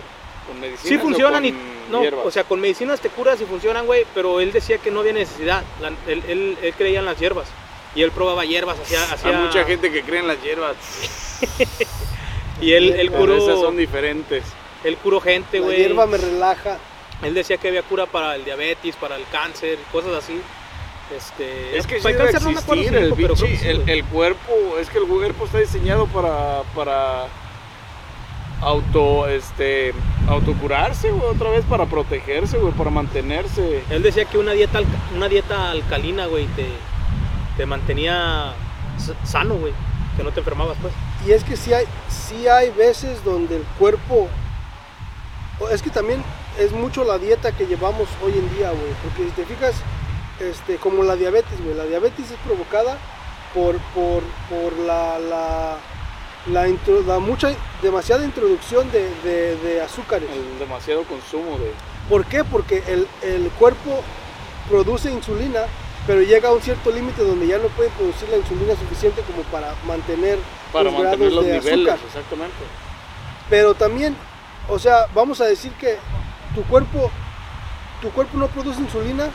[0.45, 1.53] Con medicinas Sí o funcionan y
[1.89, 2.25] no, hierbas?
[2.25, 5.13] o sea, con medicinas te curas y funcionan, güey, pero él decía que no había
[5.13, 5.63] necesidad.
[5.81, 7.47] La- él, él- él creía en las hierbas
[7.95, 10.75] y él probaba hierbas, hacía, hacía Hay mucha gente que cree en las hierbas,
[12.61, 14.43] y él, él pero esas curó, son diferentes.
[14.83, 15.77] él curó gente, La güey.
[15.77, 16.77] hierba me relaja.
[17.21, 20.41] Él decía que había cura para el diabetes, para el cáncer, cosas así.
[21.15, 24.97] Este, Es que sí el cáncer no me acuerdo el, sí, el, cuerpo, es que
[24.97, 27.27] el cuerpo está diseñado para, para
[28.61, 29.93] auto, este,
[30.27, 33.83] autocurarse, güey, otra vez para protegerse, güey, para mantenerse.
[33.89, 34.81] Él decía que una dieta,
[35.15, 36.65] una dieta alcalina, güey, te,
[37.57, 38.53] te mantenía
[39.23, 39.73] sano, güey,
[40.17, 40.93] que no te enfermabas, pues.
[41.25, 44.27] Y es que sí hay, sí hay veces donde el cuerpo.
[45.71, 46.23] Es que también
[46.59, 48.93] es mucho la dieta que llevamos hoy en día, güey.
[49.03, 49.75] Porque si te fijas,
[50.39, 51.75] este, como la diabetes, güey.
[51.75, 52.97] La diabetes es provocada
[53.53, 55.77] por, por, por la, la,
[56.47, 57.49] la, intro- la mucha,
[57.81, 60.29] demasiada introducción de, de- de azúcares.
[60.31, 61.71] El demasiado consumo de...
[62.09, 62.43] ¿Por qué?
[62.43, 64.01] Porque el, el cuerpo
[64.69, 65.61] produce insulina,
[66.07, 69.43] pero llega a un cierto límite donde ya no puede producir la insulina suficiente como
[69.43, 70.37] para mantener
[70.71, 72.07] Para los mantener grados los de niveles, azúcar.
[72.07, 72.55] exactamente.
[73.49, 74.15] Pero también,
[74.69, 75.97] o sea, vamos a decir que
[76.55, 77.09] tu cuerpo,
[78.01, 79.29] tu cuerpo no produce insulina.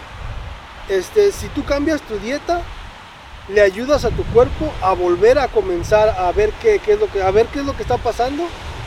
[0.88, 2.62] Este, si tú cambias tu dieta,
[3.48, 7.10] le ayudas a tu cuerpo a volver a comenzar a ver qué, qué es lo
[7.10, 8.44] que, a ver qué es lo que está pasando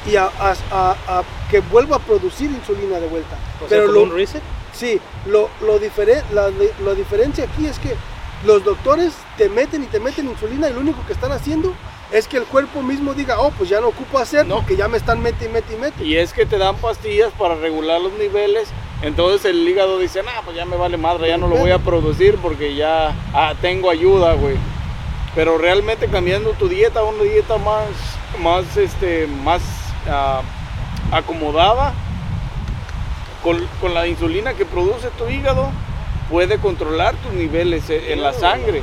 [0.08, 3.36] y a, a- a- a que vuelva a producir insulina de vuelta.
[3.58, 4.42] O sea, Pero como lo, un reset.
[4.74, 6.50] Sí, lo, lo diferen- la,
[6.84, 7.96] la diferencia aquí es que
[8.46, 11.74] los doctores te meten y te meten insulina y lo único que están haciendo
[12.12, 14.66] es que el cuerpo mismo diga, oh, pues ya no ocupo hacer, No.
[14.66, 16.04] que ya me están mete y mete y mete.
[16.04, 18.68] Y es que te dan pastillas para regular los niveles.
[19.02, 21.80] Entonces el hígado dice, nah, pues ya me vale madre, ya no lo voy a
[21.80, 24.58] producir porque ya ah, tengo ayuda, güey.
[25.36, 27.86] Pero realmente cambiando tu dieta a una dieta más,
[28.42, 29.62] más, este, más
[30.10, 30.42] ah,
[31.12, 31.94] acomodada,
[33.44, 35.70] con, con la insulina que produce tu hígado,
[36.30, 38.82] puede controlar tus niveles en la sangre,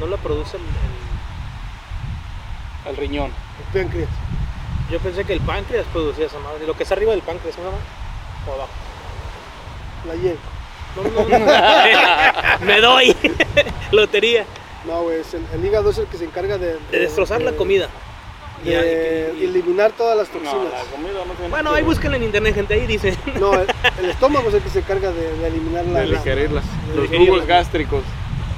[0.00, 0.62] No la produce el,
[2.86, 3.32] el- el riñón.
[3.74, 4.08] El páncreas.
[4.90, 6.66] Yo pensé que el páncreas producía esa madre.
[6.66, 7.68] Lo que está arriba del páncreas, ¿no?
[8.50, 8.70] O abajo.
[10.06, 10.38] La hiel.
[10.96, 11.46] No, no, no.
[12.66, 13.14] Me doy.
[13.92, 14.44] Lotería.
[14.86, 16.78] No, güey, es el, el hígado es el que se encarga de...
[16.90, 17.88] De destrozar la comida.
[18.64, 20.72] Y- De y- y- eliminar todas las No, toxinas.
[20.72, 22.74] la comida no tiene Bueno, ahí búsquenla en internet, gente.
[22.74, 23.16] Ahí dice.
[23.38, 23.66] No, el,
[24.00, 26.00] el estómago es el que se encarga de, de eliminar la...
[26.00, 26.62] de la- Los digerirla.
[27.18, 28.02] jugos gástricos.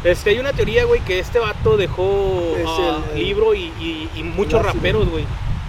[0.03, 4.09] Este, hay una teoría, güey, que este vato dejó Es ah, el- libro y, y-
[4.17, 5.25] y muchos raperos, güey.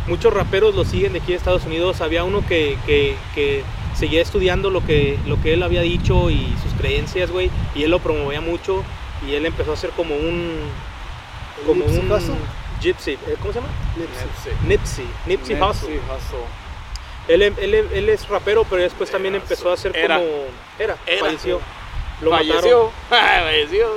[0.08, 2.00] Muchos raperos lo siguen de aquí de Estados Unidos.
[2.02, 3.64] Había uno que, que, que
[3.94, 7.52] seguía estudiando lo que, lo que él había dicho y sus creencias, güey.
[7.76, 8.84] Y él lo promovía mucho.
[9.28, 10.56] Y él empezó a hacer como un.
[11.68, 12.10] Como un.
[12.82, 13.12] Gypsy.
[13.12, 13.72] eh, ¿Cómo se llama?
[14.68, 15.08] Nipsey.
[15.26, 15.56] Nipsey.
[15.56, 16.00] Hussle.
[16.00, 16.40] Hussle.
[17.28, 20.16] Él, él, él es rapero, pero después también Era, empezó a hacer era.
[20.18, 20.28] como.
[20.80, 21.20] Era, Era.
[21.26, 21.60] falleció.
[22.22, 22.92] Lo Falleció.
[23.10, 23.88] Falleció.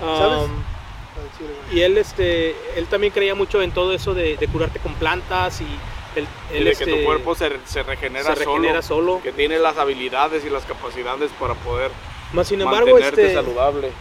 [0.00, 0.18] mataron.
[0.18, 0.50] ¿Sabes?
[0.50, 4.94] Um, Y él, este, él también creía mucho en todo eso de, de curarte con
[4.94, 9.12] plantas y Y él, de este, que tu cuerpo se, se regenera, se regenera solo,
[9.14, 9.22] solo.
[9.22, 11.90] Que tiene las habilidades y las capacidades para poder
[12.32, 13.92] Más sin embargo, mantenerte este, saludable.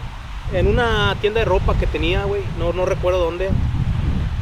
[0.53, 3.49] En una tienda de ropa que tenía, güey, no, no recuerdo dónde,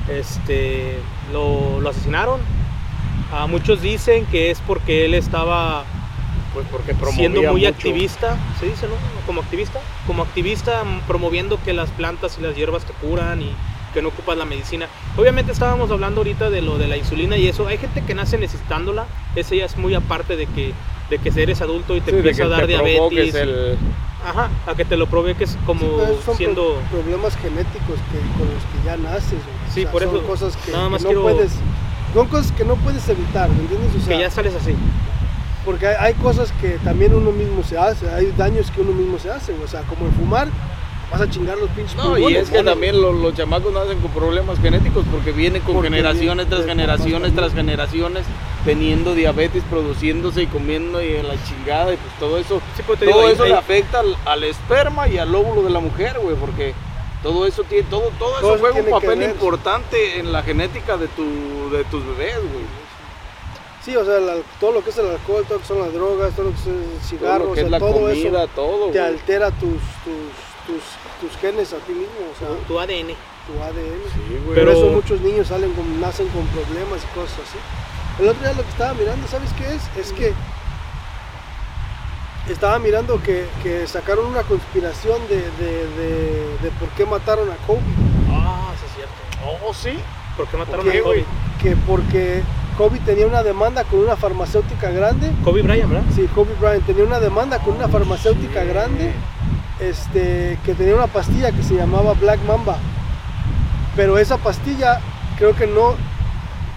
[0.07, 0.99] este,
[1.31, 2.41] lo, lo asesinaron.
[3.31, 5.83] A muchos dicen que es porque él estaba
[6.53, 7.73] Pues porque siendo muy mucho.
[7.73, 8.95] activista, se dice, ¿no?
[9.25, 13.51] Como activista, como activista mm, promoviendo que las plantas y las hierbas te curan y
[13.95, 14.88] que no ocupas la medicina.
[15.17, 17.65] Obviamente estábamos hablando ahorita de lo de la insulina y eso.
[17.65, 19.05] Hay gente que nace necesitándola,
[19.36, 20.73] ese ya es muy aparte de que
[21.10, 23.36] de que eres adulto y te Sí, empieza que a dar diabetes.
[23.36, 23.77] el-
[24.25, 28.47] Ajá, a que te lo provoques como Sí, son pro- siendo problemas genéticos que, con
[28.51, 29.29] los que ya naces.
[29.34, 29.71] güey.
[29.71, 31.51] Sí, por son eso, cosas que, nada que más no quiero- puedes,
[32.13, 33.91] son cosas que no puedes evitar, ¿me entiendes?
[33.95, 34.73] O sea, que ya sales así.
[35.63, 39.17] porque hay, hay cosas que también uno mismo se hace, hay daños que uno mismo
[39.19, 40.47] se hace, o sea, como el fumar,
[41.11, 44.11] vas a chingar los pinches No, y es que también los, los chamacos nacen con
[44.11, 48.25] problemas genéticos porque vienen con Porque generaciones tras de generaciones tras generaciones
[48.65, 52.99] teniendo diabetes, produciéndose y comiendo y en la chingada y pues todo eso, Sí, pues
[52.99, 56.17] todo digo, eso ahí- le afecta al, al esperma y al óvulo de la mujer,
[56.19, 56.73] güey, porque
[57.21, 60.97] todo eso tiene, todo, todo eso Todo eso juega un papel importante en la genética
[60.97, 62.65] de tu, de tus bebés, güey.
[63.83, 64.15] Sí, o sea,
[64.59, 66.57] todo lo que es el alcohol, todo lo que son las drogas, todo lo que
[66.59, 68.13] es el Todo cigarro, lo o que sea, es la todo comida,
[68.43, 69.13] eso todo, te güey.
[69.13, 69.69] altera tus,
[70.03, 70.33] tus,
[70.67, 70.84] tus,
[71.21, 73.13] tus genes a ti mismo, o sea, Tu ADN.
[73.47, 74.01] tu ADN.
[74.13, 74.45] Sí, güey.
[74.45, 77.58] Por Pero- eso muchos niños salen con, nacen con problemas y cosas así.
[78.21, 79.84] El otro día lo que estaba mirando, ¿sabes qué es?
[80.08, 80.34] Es que
[82.49, 87.56] estaba mirando que, que sacaron una conspiración de, de, de- de por qué mataron a
[87.67, 87.80] Kobe.
[88.32, 89.60] Ah, sí es cierto.
[89.67, 89.99] Oh, sí.
[90.38, 91.25] ¿Por qué mataron ¿Por qué, a Kobe?
[91.62, 92.43] Que porque
[92.78, 95.32] Kobe tenía una demanda con una farmacéutica grande.
[95.43, 96.06] Kobe Bryant, ¿verdad?
[96.13, 99.13] Sí, Kobe Bryant tenía una demanda con una farmacéutica grande
[99.79, 102.77] este, que tenía una pastilla que se llamaba Black Mamba.
[103.95, 104.99] Pero esa pastilla
[105.38, 105.93] creo que no,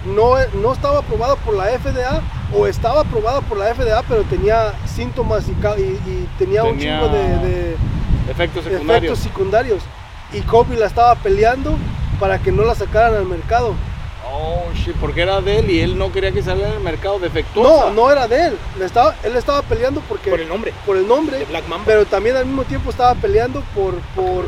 [0.07, 2.21] no, no estaba aprobada por la FDA
[2.57, 6.79] o estaba aprobada por la FDA, pero tenía síntomas y, ca- y- y tenía, un
[6.79, 7.77] chingo de, de
[8.31, 9.19] Efectos efectos secundarios.
[9.19, 9.83] secundarios.
[10.33, 11.77] Y Kobe la estaba peleando
[12.21, 13.75] para que no la sacaran al mercado.
[14.31, 17.19] Oh, shit, porque era de él y él no quería que saliera en el mercado
[17.19, 17.87] defectuosa.
[17.87, 18.59] No, no era de él.
[18.79, 20.73] Le estaba, él estaba peleando porque, Por el nombre.
[20.85, 21.39] por el nombre.
[21.39, 21.85] De Black Mamba.
[21.87, 24.45] pero también al mismo tiempo estaba peleando por por,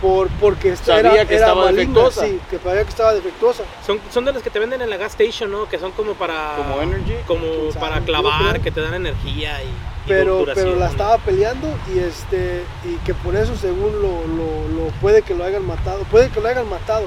[0.00, 2.26] por porque esta Sabía era, que era estaba maligna, defectuosa.
[2.26, 3.62] sí, que sabía que estaba defectuosa.
[3.86, 5.68] Son, son de las que te venden en la gas station, ¿no?
[5.68, 6.54] Que son como para.
[6.56, 7.14] Como energy.
[7.26, 7.46] Como
[7.78, 9.66] para clavar, que te dan energía y.
[9.66, 9.72] y
[10.08, 14.90] Pero pero la estaba peleando y este y que por eso según lo, lo, lo
[15.00, 17.04] puede que lo hayan matado, puede que lo hayan matado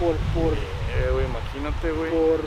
[0.00, 0.52] por por
[0.94, 2.10] Eh, güey, imagínate, güey.
[2.10, 2.40] por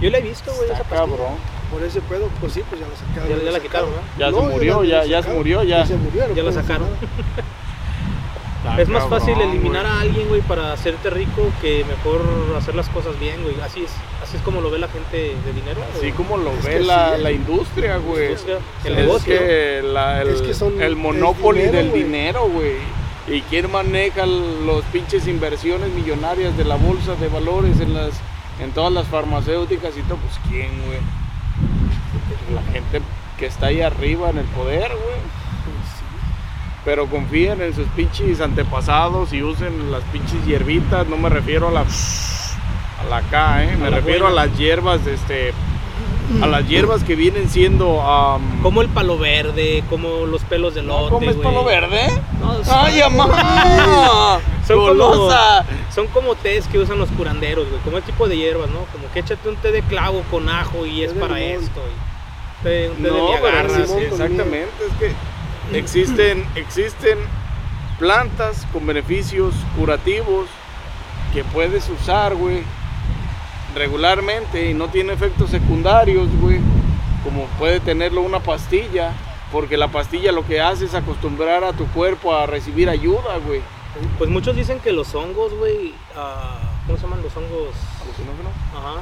[0.00, 1.00] Yo la he visto, güey, esa pastilla.
[1.00, 1.34] cabrón.
[1.72, 3.28] Por ese pedo, pues sí, pues ya lo sacaron.
[3.38, 3.90] Ya- ya la quitaron.
[4.18, 5.36] Ya se murió, ya- ya se sacaron.
[5.38, 5.86] murió, ya.
[5.86, 6.88] se murió, no Ya pueden hacer sacaron.
[8.58, 12.20] Está Es más fácil eliminar a alguien, güey, para hacerte rico que mejor
[12.56, 13.54] hacer las cosas bien, güey.
[13.60, 13.90] Así es,
[14.22, 15.80] así es como lo ve la gente de dinero.
[15.96, 17.22] Así como lo Es ve la, sí.
[17.22, 18.26] la industria, güey.
[18.26, 18.44] el es
[18.84, 19.32] negocio.
[19.38, 22.97] que la- el, Es que son- el monopoly dinero, del dinero, güey.
[23.30, 28.12] ¿Y quién maneja los pinches inversiones millonarias de la bolsa de valores en las
[28.60, 30.16] en todas las farmacéuticas y todo?
[30.16, 30.98] Pues quién, güey.
[32.54, 33.02] La gente
[33.38, 35.20] que está ahí arriba en el poder, güey.
[36.84, 41.06] Pero confíen en sus pinches antepasados y usen las pinches hierbitas.
[41.06, 43.76] No me refiero a la a la K, ¿eh?
[43.76, 44.42] Me refiero buena.
[44.42, 45.52] a las hierbas, este,
[46.42, 50.82] a las hierbas que vienen siendo am, Como el palo verde, como los pelos de
[50.82, 52.00] lote, ¿No comes palo verde?
[52.40, 54.40] No, ¡Ay, mamá!
[54.66, 55.30] Son como,
[55.94, 57.80] son como tés que usan los curanderos, güey.
[57.80, 58.80] Como el tipo de hierbas, ¿no?
[58.92, 61.80] Como que échate un té de clavo con ajo y es de para esto.
[61.80, 67.18] y té- un té de No, limón sí, exactamente, es que existen, existen
[67.98, 70.46] plantas con beneficios curativos
[71.32, 72.62] que puedes usar, güey,
[73.74, 76.60] regularmente y no tiene efectos secundarios, güey,
[77.24, 79.12] como puede tenerlo una pastilla,
[79.52, 83.60] porque la pastilla lo que hace es acostumbrar a tu cuerpo a recibir ayuda, güey.
[84.18, 87.74] Pues muchos dicen que los hongos, güey, ah, ¿cómo se llaman los hongos?
[88.02, 88.50] ¿Alucinógeno?
[88.76, 89.00] Ajá.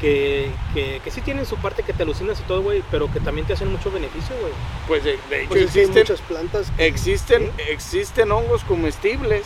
[0.00, 3.18] Que, que, que sí tienen su parte que te alucinas y todo, güey, pero que
[3.18, 4.52] también te hacen mucho beneficio, güey.
[4.86, 6.70] Pues de, de hecho Pues hay existen, muchas plantas.
[6.76, 9.42] que- existen, existen hongos comestibles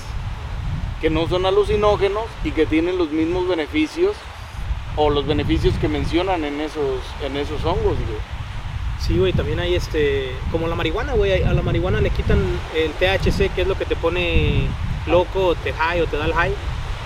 [1.00, 4.14] que no son alucinógenos y que tienen los mismos beneficios
[4.96, 8.32] o los beneficios que mencionan en esos, en esos hongos, güey.
[9.00, 12.38] Sí, güey, también hay este, como la marihuana, güey, a la marihuana le quitan
[12.76, 14.68] el THC, que es lo que te pone
[15.06, 16.54] loco, te high o te da el high,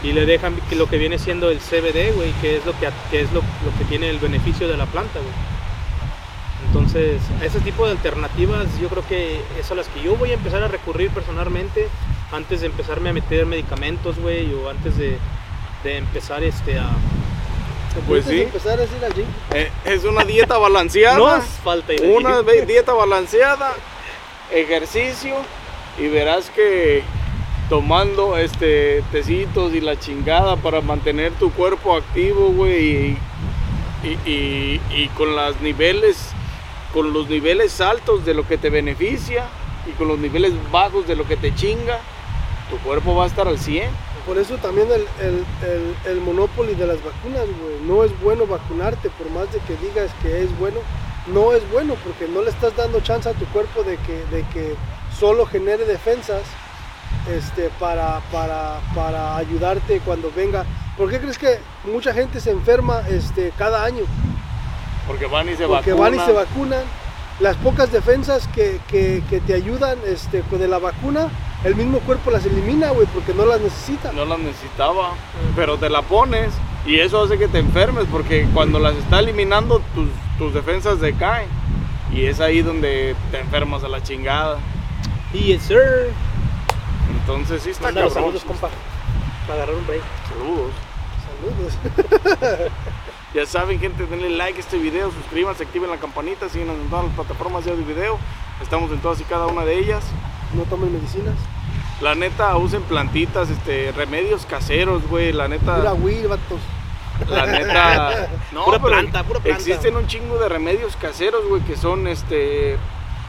[0.03, 3.23] y le dejan lo que viene siendo el CBD, güey, que es lo que, que
[3.23, 5.33] es lo, lo que tiene el beneficio de la planta, güey.
[6.67, 10.31] Entonces, a ese tipo de alternativas, yo creo que es a las que yo voy
[10.33, 11.89] a empezar a recurrir personalmente
[12.33, 15.17] antes de empezarme a meter medicamentos, güey, o antes de,
[15.85, 16.91] de empezar este a...
[18.07, 18.43] Pues sí.
[18.43, 19.25] empezar a decir allí.
[19.55, 21.17] Eh, es una dieta balanceada.
[21.39, 23.73] No falta ir una dieta balanceada,
[24.53, 25.35] ejercicio
[25.99, 27.03] y verás que
[27.69, 33.19] tomando este tecitos y la chingada para mantener tu cuerpo activo, güey, y,
[34.05, 36.31] y- y- y con los niveles
[36.93, 39.45] con los niveles altos de lo que te beneficia
[39.87, 41.99] y con los niveles bajos de lo que te chinga,
[42.71, 43.91] tu cuerpo va a estar al 100.
[44.27, 47.81] Por eso también el, el, el, el monopoly de las vacunas, güey.
[47.87, 50.81] No es bueno vacunarte, por más de que digas que es bueno.
[51.29, 54.43] No es bueno porque no le estás dando chance a tu cuerpo de que, de
[54.53, 54.75] que
[55.17, 56.43] solo genere defensas
[57.33, 60.65] este, para, para, para ayudarte cuando venga.
[60.97, 64.05] ¿Por qué crees que mucha gente se enferma este, cada año?
[65.07, 66.17] Porque van y se Porque vacunan.
[66.19, 66.85] van y se vacunan.
[67.39, 71.29] Las pocas defensas que, que, que te ayudan este, con de la vacuna,
[71.67, 74.13] el mismo cuerpo las elimina, güey, porque no las necesita.
[74.13, 75.15] No las necesitaba,
[75.57, 76.53] pero te la pones
[76.87, 81.49] y eso hace que te enfermes porque cuando las está eliminando tus, tus defensas decaen
[82.13, 84.59] y es ahí donde te enfermas a la chingada.
[85.33, 86.13] Yes, sir.
[87.21, 88.13] Entonces sí está cabrón.
[88.13, 88.69] saludos, compa.
[89.49, 90.03] Para agarrar un break.
[90.29, 90.73] Saludos.
[92.39, 92.71] Saludos.
[93.35, 97.05] Ya saben, gente, denle like a este video, suscríbanse, activen la campanita, síguenos en todas
[97.05, 98.19] las plataformas de audio y video.
[98.63, 100.03] Estamos en todas y cada una de ellas.
[100.55, 101.35] No tomen medicinas.
[102.01, 105.33] La neta, usen plantitas, este, remedios caseros, güey.
[105.33, 106.61] La Pura neta, Will, vatos.
[107.29, 108.29] la neta.
[108.53, 109.59] No, Pura pero planta, pura planta.
[109.59, 112.77] Existen un chingo de remedios caseros, güey, que son, este,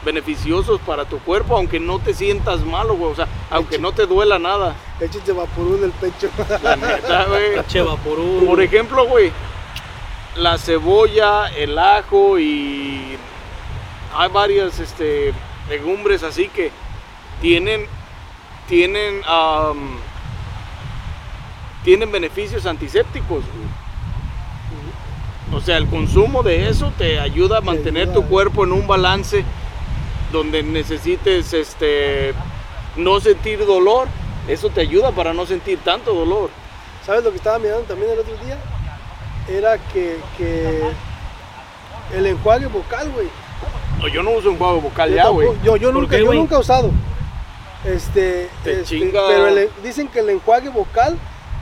[0.04, 3.12] beneficiosos para tu cuerpo, aunque no te sientas malo, güey.
[3.12, 4.74] O sea, aunque no te duela nada.
[5.00, 6.28] Échense vaporú en el pecho.
[6.62, 7.64] La neta, güey.
[7.66, 8.44] Che vaporú.
[8.46, 9.32] Por ejemplo, güey,
[10.36, 13.16] la cebolla, el ajo y
[14.16, 15.32] hay varias este,
[15.68, 16.70] legumbres así que
[17.40, 17.86] tienen
[18.68, 19.20] tienen
[21.84, 23.68] tienen beneficios antisépticos, güey.
[25.54, 29.44] O sea, el consumo de eso te ayuda a mantener tu cuerpo en un balance
[30.30, 32.34] donde necesites este
[32.96, 34.08] no sentir dolor.
[34.46, 36.50] Eso te ayuda para no sentir tanto dolor.
[37.04, 38.58] ¿Sabes lo que estaba mirando también el otro día?
[39.48, 40.82] Era que, que
[42.14, 43.28] el enjuague vocal, güey.
[44.00, 45.48] No, Yo no uso un juego vocal Yo, ya, güey.
[45.64, 46.90] yo, yo ¿Por nunca, yo nunca he usado.
[47.84, 49.20] Este, Te este, chinga.
[49.28, 51.16] pero el- dicen que el enjuague vocal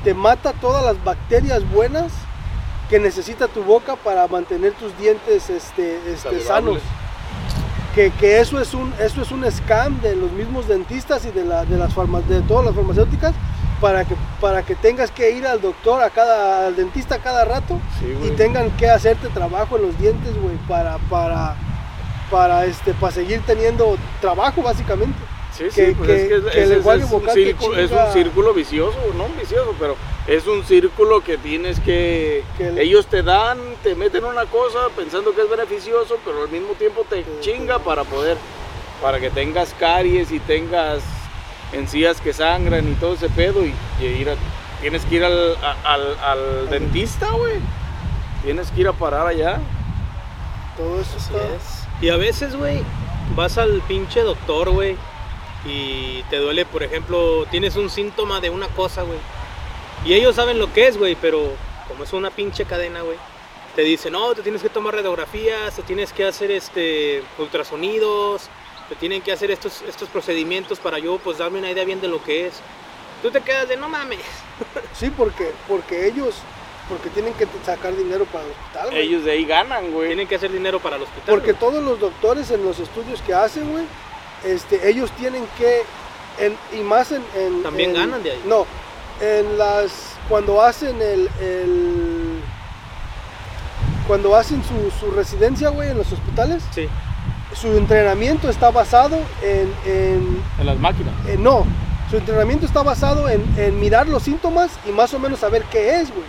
[0.04, 2.12] te mata todas las bacterias buenas
[2.88, 6.78] que necesita tu boca para mantener tus dientes este, este, sanos.
[7.94, 11.44] Que, que eso es un eso es un scam de los mismos dentistas y de,
[11.44, 13.32] la, de las farma- de todas las farmacéuticas
[13.80, 17.78] para que para que tengas que ir al doctor, a cada, al dentista cada rato
[17.98, 21.54] Sí, y tengan que hacerte trabajo en los dientes, güey, para, para,
[22.30, 25.18] para, este, para seguir teniendo trabajo, básicamente.
[25.56, 27.88] Sí, que- sí, pues que- es que, es- que el es- un vocal círculo, es
[27.90, 28.06] chinga.
[28.06, 29.96] un círculo vicioso, no un vicioso, pero
[30.26, 32.44] es un círculo que tienes que...
[32.58, 36.48] Que el- ellos te dan, te meten una cosa pensando que es beneficioso, pero al
[36.48, 38.36] mismo tiempo te chinga para poder,
[39.00, 41.02] para que tengas caries y tengas
[41.72, 44.36] encías que sangran y todo ese pedo y, y ir a-
[44.80, 47.54] tienes que ir al, al, al dentista, güey.
[48.44, 49.58] Tienes que ir a parar allá.
[50.76, 51.46] Todo eso Así está...
[51.56, 51.82] es.
[52.02, 52.82] Y a veces, güey,
[53.34, 54.96] vas al pinche doctor, güey,
[55.66, 59.18] y te duele, por ejemplo, tienes un síntoma de una cosa, güey.
[60.04, 61.52] Y ellos saben lo que es, güey, pero
[61.88, 63.18] como es una pinche cadena, güey,
[63.74, 68.48] te dicen, no, te tienes que tomar radiografías, te tienes que hacer este ultrasonidos,
[68.88, 72.08] te tienen que hacer estos, estos procedimientos para yo, pues, darme una idea bien de
[72.08, 72.54] lo que es.
[73.22, 74.20] Tú te quedas de, no mames.
[74.94, 76.36] Sí, porque, porque ellos,
[76.88, 79.02] porque tienen que sacar dinero para el hospital, güey.
[79.02, 80.06] Ellos de ahí ganan, güey.
[80.06, 81.34] Tienen que hacer dinero para el hospital.
[81.34, 81.60] Porque güey.
[81.60, 83.84] todos los doctores en los estudios que hacen, güey,
[84.46, 85.82] este, ellos tienen que,
[86.38, 87.22] en- y más en...
[87.36, 88.42] en- También en- ganan de ahí.
[88.46, 88.66] No,
[89.20, 89.90] en las,
[90.28, 92.40] cuando hacen el, el-
[94.06, 96.88] cuando hacen su, su residencia, güey, en los hospitales, Sí,
[97.54, 101.12] su entrenamiento está basado en, en- En las máquinas.
[101.26, 101.64] en- no,
[102.10, 106.00] su entrenamiento está basado en, en mirar los síntomas y más o menos saber qué
[106.00, 106.26] es, güey.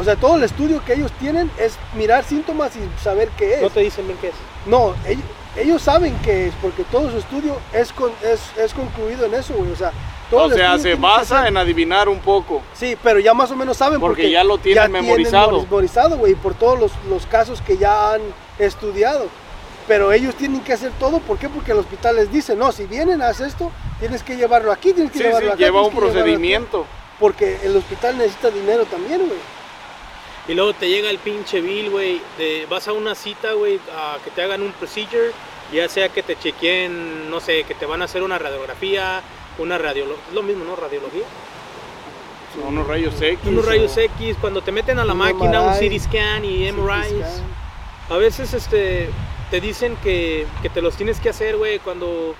[0.00, 3.62] O sea, todo el estudio que ellos tienen es mirar síntomas y saber qué es.
[3.62, 4.34] no te dicen bien qué es.
[4.66, 5.24] No, ellos,
[5.56, 9.54] ellos saben que es, porque todo su estudio es, con- es, es concluido en eso,
[9.54, 9.70] güey.
[9.72, 9.92] O sea,
[10.30, 12.62] todo O el sea, estudio se basa en adivinar un poco.
[12.72, 15.60] Sí, pero ya más o menos saben Porque ya lo tienen memorizado.
[15.62, 18.22] memorizado, güey, por todos los, los casos que ya han
[18.58, 19.26] estudiado.
[19.88, 21.48] Pero ellos tienen que hacer todo, ¿por qué?
[21.48, 25.10] Porque el hospital les dice, no, si vienen, haz esto, tienes que llevarlo aquí, tienes
[25.12, 25.58] que Sí, sí, llevarlo acá.
[25.58, 26.20] lleva un que llevarlo acá".
[26.20, 26.86] procedimiento.
[27.18, 29.38] Porque el hospital necesita dinero también, güey.
[30.48, 32.20] Y luego te llega el pinche bill, güey.
[32.68, 35.32] Vas a una cita, güey, a que te hagan un procedure.
[35.72, 39.22] Ya sea que te chequeen, no sé, que te van a hacer una radiografía,
[39.58, 40.24] una radiología.
[40.28, 40.74] Es lo mismo, ¿no?
[40.74, 41.22] Radiología.
[42.56, 43.38] Son unos rayos X.
[43.46, 46.70] Unos o- rayos X, cuando te meten a la Un máquina, un CT scan y
[46.72, 47.42] MRIs.
[48.08, 49.08] A veces este,
[49.52, 52.34] te dicen que, que te los tienes que hacer, güey, cuando...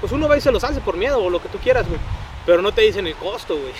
[0.00, 1.98] Pues uno va y se los hace por miedo o lo que tú quieras, güey.
[2.46, 3.72] Pero no te dicen el costo, güey.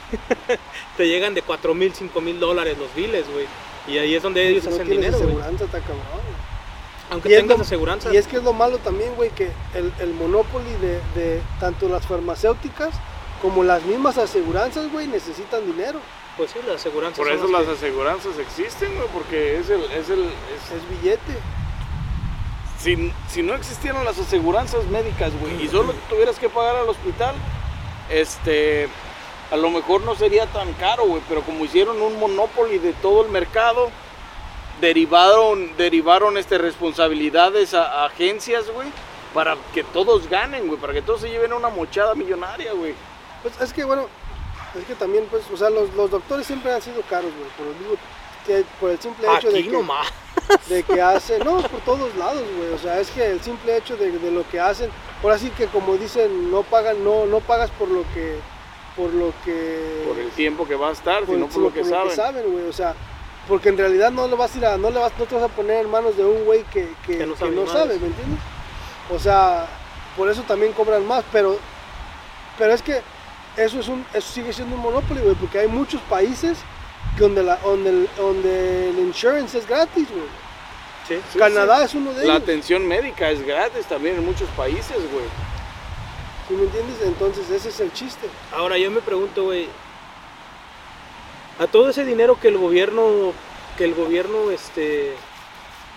[0.97, 3.47] te llegan de 4 mil, 5 mil dólares los biles, güey.
[3.89, 5.37] Y ahí es donde ellos no hacen dinero, güey.
[5.55, 6.43] está cabrón, güey.
[7.11, 8.13] Aunque Y es tengas lo- aseguranza.
[8.15, 11.89] Y es que es lo malo también, güey, que el, el monopoly de, de tanto
[11.89, 12.91] las farmacéuticas
[13.43, 15.99] como las mismas aseguranzas, güey, necesitan dinero.
[16.37, 17.19] Pues sí, las aseguranzas.
[17.19, 19.83] Por eso las las que- aseguranzas existen, güey, porque es el...
[19.91, 21.35] Es el es- Es billete.
[22.79, 27.35] si, si no existieran las aseguranzas médicas, güey, y solo tuvieras que pagar al hospital,
[28.11, 28.89] este,
[29.51, 33.25] a lo mejor no sería tan caro, güey, pero como hicieron un monopoly de todo
[33.25, 33.91] el mercado,
[34.81, 38.89] derivaron, derivaron este, responsabilidades a, a agencias, güey,
[39.35, 42.95] para que todos ganen, güey, para que todos se lleven una mochada millonaria, güey.
[43.43, 44.07] Pues es que, bueno,
[44.79, 48.57] es que también, pues, o sea, los, los doctores siempre han sido caros, güey, por
[48.57, 50.13] el, por el simple hecho de Aquí que, nomás.
[50.69, 53.97] De que hacen, no, por todos lados, güey, o sea, es que el simple hecho
[53.97, 54.91] de, de lo que hacen,
[55.23, 58.39] ahora sí que como dicen, no pagan, no, no pagas por lo que,
[58.97, 60.05] por lo que...
[60.07, 62.15] Por el tiempo que va a estar, por sino por lo que saben.
[62.15, 62.95] saben, güey, o sea,
[63.49, 65.45] porque en realidad no le vas a ir a, no le vas, no te vas
[65.45, 67.67] a poner en manos de un güey que, que, Que no que sabe no ni
[67.67, 67.83] madres.
[67.83, 68.39] sabe, ¿me entiendes?
[69.11, 69.67] O sea,
[70.17, 71.57] por eso también cobran más, pero,
[72.59, 73.01] pero es que
[73.57, 76.63] eso es un, eso sigue siendo un monopolio, güey, porque hay muchos países que
[77.19, 80.43] donde la, donde el, donde el insurance es gratis, güey.
[81.09, 81.17] Sí.
[81.33, 81.85] Sí, Canadá sí.
[81.85, 85.25] es uno de La ellos, atención médica es gratis también en muchos países, güey.
[86.49, 86.97] ¿sí me entiendes?
[87.03, 88.29] Entonces ese es el chiste.
[88.53, 89.69] Ahora yo me pregunto, güey,
[91.59, 93.33] a todo ese dinero que el gobierno,
[93.79, 95.15] que el gobierno, este,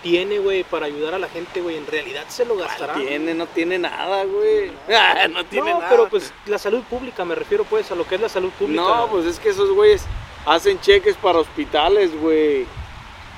[0.02, 2.94] tiene, güey, para ayudar a la gente, güey, en realidad se lo gastará.
[2.94, 4.72] Tiene, no tiene nada, güey.
[4.88, 5.90] Ah, no tiene no, nada.
[5.90, 8.82] pero pues la salud pública, me refiero pues a lo que es la salud pública.
[8.82, 10.04] No, pues es que esos güeyes
[10.46, 12.66] hacen cheques para hospitales, güey.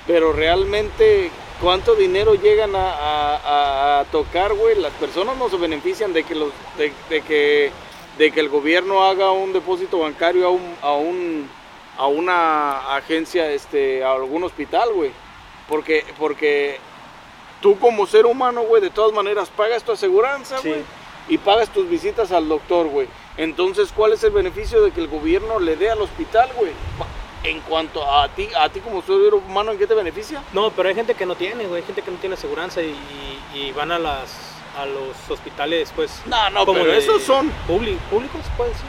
[0.07, 1.31] Pero realmente,
[1.61, 4.77] ¿cuánto dinero llegan a, a- tocar, güey?
[4.77, 7.71] Las personas no se benefician de que los, de, de que,
[8.17, 11.51] de que el gobierno haga un depósito bancario a un, a un,
[11.99, 15.11] a una agencia, este, a algún hospital, güey.
[15.69, 16.79] Porque, porque
[17.61, 20.69] tú como ser humano, güey, de todas maneras pagas tu aseguranza, Sí.
[20.69, 20.81] güey.
[21.29, 23.07] Y pagas tus visitas al doctor, güey.
[23.39, 26.73] Entonces, ¿cuál es el beneficio de que el gobierno le dé al hospital, güey?
[27.45, 30.43] En cuanto a ti, a ti como ser humano, ¿en qué te beneficia?
[30.53, 32.87] No, pero hay gente que no tiene, güey, hay gente que no tiene aseguranza y,
[33.55, 36.21] y- y van a las a los hospitales, pues.
[36.27, 37.99] No, no, como pero de esos son, públicos,
[38.57, 38.83] puede ser.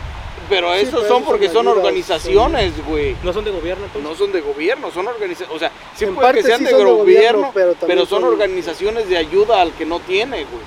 [0.48, 3.16] pero Sí, esos pero son porque son ayudas, organizaciones, güey.
[3.24, 4.10] No son de gobierno, entonces.
[4.12, 5.56] No son de gobierno, son organizaciones.
[5.56, 6.98] O sea, sí En puede que sean sí de son de gobierno,
[7.40, 10.64] gobierno, pero pero, también son son- organizaciones de ayuda al que no tiene, güey.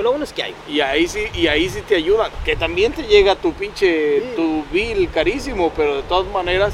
[0.00, 0.54] Pero lo bueno es que hay.
[0.66, 2.30] Y ahí sí, y ahí sí te ayudan.
[2.42, 4.26] Que también te llega tu pinche, Sí.
[4.34, 6.72] tu bill carísimo, pero de todas maneras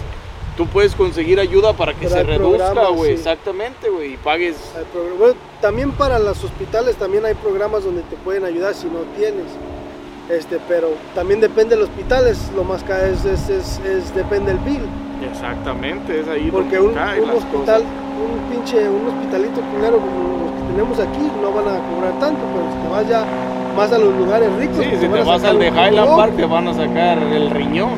[0.57, 3.11] tú puedes conseguir ayuda para que Pero se reduzca, güey.
[3.11, 3.18] sí.
[3.18, 4.14] Exactamente, güey.
[4.14, 4.55] Y pagues.
[5.18, 9.47] Bueno, también para los hospitales también hay programas donde te pueden ayudar si no tienes.
[10.31, 14.53] Este, pero también depende del hospital, es lo más caro es, es, es- es- depende
[14.53, 14.83] del bill.
[15.33, 17.93] Exactamente, es ahí Porque donde un, caen un las hospital, cosas.
[18.22, 20.47] un pinche, un hospitalito culero como
[20.77, 23.24] tenemos aquí, no van a cobrar tanto, pero si te vas ya
[23.77, 26.45] más a los lugares ricos, Sí, pues si te vas al de Highland Park te
[26.47, 27.91] van a sacar el riñón.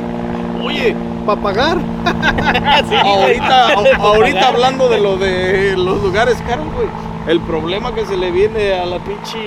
[0.64, 0.94] Oye,
[1.26, 1.78] para pagar.
[3.04, 6.86] ahorita, a- ahorita hablando de lo de los lugares caros, güey.
[7.26, 9.38] El problema que se le viene a la pinche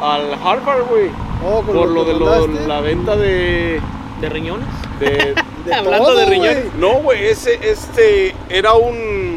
[0.00, 1.10] al Harvard, güey.
[1.46, 3.80] Oh, Por lo que de lo- la venta de,
[4.20, 4.66] ¿De riñones?
[5.00, 5.34] de
[5.66, 6.64] de hablando todo, de riñones.
[6.78, 9.31] no, güey, ese este era un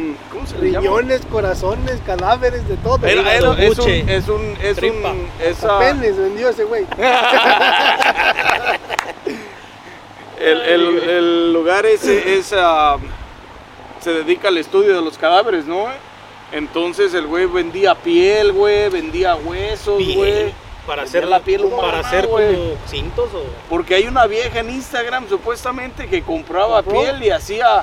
[0.46, 0.86] ¿cómo se le llama?
[0.86, 2.98] Riñones, corazones, cadáveres, de todo.
[3.06, 5.10] Era, era- es un es un es tripa.
[5.12, 6.86] un Hasta esa, penes vendió ese güey.
[10.40, 12.96] el, el- el lugar ese es ah,
[14.00, 15.86] se dedica al estudio de los cadáveres, ¿no?
[16.52, 20.66] Entonces el güey vendía piel, güey, vendía huesos, Piel, güey.
[20.86, 22.38] Para hacer la piel humana, Para hacer como
[22.86, 23.42] cintos o.
[23.68, 27.00] Porque hay una vieja en Instagram supuestamente que compraba ¿Compró?
[27.02, 27.82] piel y hacía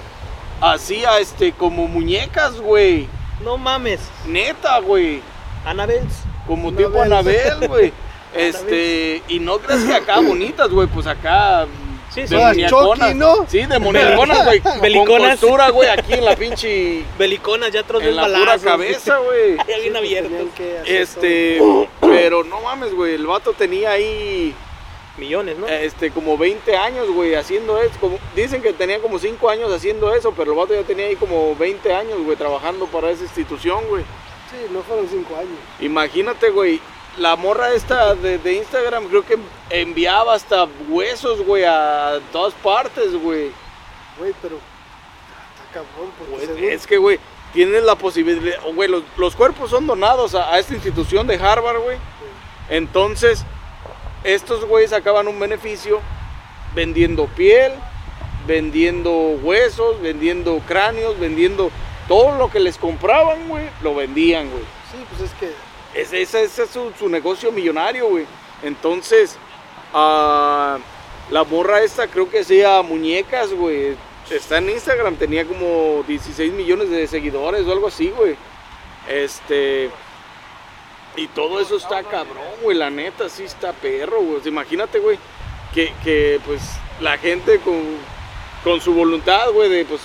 [0.61, 3.07] hacía este como muñecas, güey.
[3.43, 3.99] No mames.
[4.27, 5.21] Neta, güey.
[5.65, 6.23] Annabelles.
[6.47, 6.85] Como Anabel.
[6.85, 7.93] tipo Anabel, güey.
[8.35, 11.67] Este, y no creas que acá bonitas, güey, pues acá
[12.13, 12.35] Sí, sí.
[12.35, 13.15] demoniaconas.
[13.15, 13.45] ¿no?
[13.47, 14.59] Sí, demoniaconas, güey.
[14.61, 15.39] Con Beliconas.
[15.39, 19.57] costura, güey, aquí en la pinche Beliconas ya otros en la pura cabeza, güey.
[19.67, 21.61] Ya bien pues, hacer Este,
[22.01, 24.53] pero no mames, güey, el vato tenía ahí
[25.17, 25.67] Millones, ¿no?
[25.67, 27.93] este como 20 años, güey, haciendo eso.
[27.99, 31.15] Como, dicen que tenía como 5 años haciendo eso, pero el vato ya tenía ahí
[31.15, 34.03] como 20 años, güey, trabajando para esa institución, güey.
[34.49, 35.57] Sí, no fueron cinco años.
[35.79, 36.79] Imagínate, güey,
[37.17, 39.37] la morra esta de, de Instagram creo que
[39.69, 43.51] enviaba hasta huesos, güey, a todas partes, güey.
[44.17, 47.19] Güey, pero está cabrón, porque Pues, según- es que, güey,
[47.53, 51.79] tienes la posibilidad, güey, los, los cuerpos son donados a, a esta institución de Harvard,
[51.81, 51.97] güey.
[52.69, 53.45] Entonces,
[54.23, 55.99] estos güeyes sacaban un beneficio
[56.75, 57.71] vendiendo piel,
[58.47, 59.11] vendiendo
[59.41, 61.71] huesos, vendiendo cráneos, vendiendo
[62.07, 64.63] todo lo que les compraban, güey, lo vendían, güey.
[64.91, 65.51] Sí, pues es que
[65.99, 68.25] Ese, ese- ese es su, su negocio millonario, güey.
[68.63, 69.37] Entonces,
[69.93, 70.77] ah,
[71.29, 73.95] la morra esta creo que hacía muñecas, güey.
[74.31, 78.35] Está en Instagram, tenía como 16 millones de seguidores o algo así, güey.
[79.07, 79.89] Este.
[81.15, 82.77] Y todo eso está cabrón, güey.
[82.77, 84.41] La neta, sí está perro, güey.
[84.45, 85.17] Imagínate, güey,
[85.73, 86.61] que, que, pues
[87.01, 87.81] la gente con,
[88.63, 90.01] con su voluntad, güey, de pues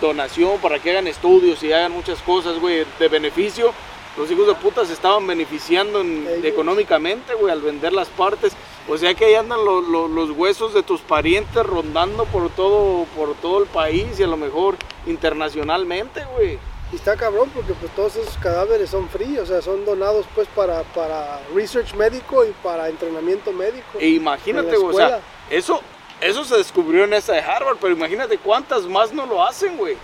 [0.00, 3.72] donación para que hagan estudios y hagan muchas cosas, güey, de beneficio.
[4.16, 6.02] Los hijos de puta se estaban beneficiando
[6.42, 8.52] económicamente, güey, al vender las partes.
[8.88, 13.04] O sea que ahí andan lo- lo- los huesos de tus parientes rondando por todo,
[13.16, 14.76] por todo el país y a lo mejor
[15.06, 16.58] internacionalmente, güey.
[16.92, 20.48] Y está cabrón porque pues todos esos cadáveres son free, o sea, son donados pues
[20.48, 23.98] para, para research médico y para entrenamiento médico.
[23.98, 25.20] E imagínate, En la güey, o sea,
[25.50, 25.80] eso,
[26.20, 29.96] eso se descubrió en esa de Harvard, pero imagínate cuántas más no lo hacen, güey.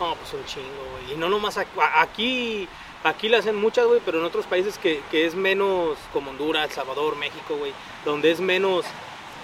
[0.00, 1.14] No, pues un chingo, güey.
[1.14, 2.68] Y no nomás aquí,
[3.04, 6.68] aquí le hacen muchas, güey, pero en otros países que, que es menos, como Honduras,
[6.68, 7.72] El Salvador, México, güey,
[8.04, 8.84] donde es menos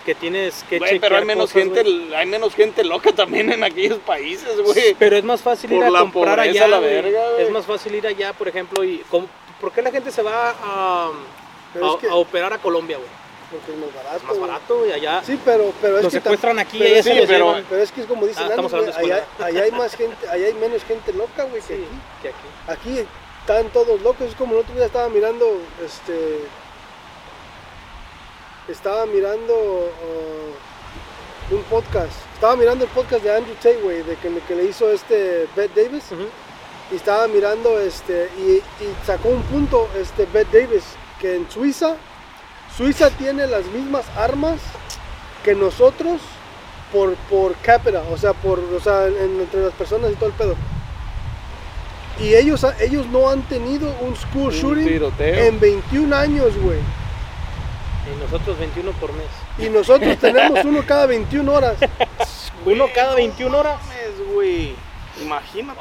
[0.09, 2.15] que tienes que Güey, pero hay menos cosas, gente, güey.
[2.15, 4.95] hay menos gente loca también en aquellos países, güey.
[4.99, 7.43] Pero es más fácil ir Por a la comprar pobreza, allá, la verga, güey.
[7.45, 9.05] Es más fácil ir allá, por ejemplo, y
[9.61, 11.11] ¿por qué la gente se va a, a,
[11.75, 13.09] es que- a operar a Colombia, güey?
[13.51, 14.27] porque es más barato.
[14.27, 15.23] Más barato, güey, allá.
[15.25, 17.47] Sí, pero, pero es que secuestran aquí y pero allá es- se sí, los pero-
[17.47, 17.65] llevan.
[17.69, 20.85] Pero es que es como dicen Ah, allá, allá hay más gente, allá hay menos
[20.85, 21.89] gente loca, güey, que Sí, aquí.
[22.23, 22.91] que aquí.
[22.97, 23.07] Aquí
[23.41, 25.47] están todos locos, es como el otro día estaba mirando,
[25.85, 26.41] este,
[28.69, 34.31] estaba mirando uh, un podcast, estaba mirando el podcast de Andrew Tate, güey, de que,
[34.47, 36.05] que le hizo este Bette Davis,
[36.93, 38.53] y estaba mirando, este, y,
[38.83, 40.85] y sacó un punto, este Bette Davis,
[41.21, 41.97] que en Suiza,
[42.77, 44.61] Suiza tiene las mismas armas
[45.45, 46.21] que nosotros
[46.93, 50.35] por, por cápita, o sea, por, o sea, en- entre las personas y todo el
[50.35, 50.55] pedo.
[52.21, 55.45] Y ellos, ellos no han tenido un school Un shooting tiroteo.
[55.45, 56.79] en 21 años, güey.
[58.15, 59.27] Y nosotros 21 por mes.
[59.59, 61.77] Y nosotros tenemos uno cada 21 horas.
[62.67, 63.81] Uno cada 21 horas.
[64.35, 64.75] Güey.
[65.23, 65.81] Imagínate.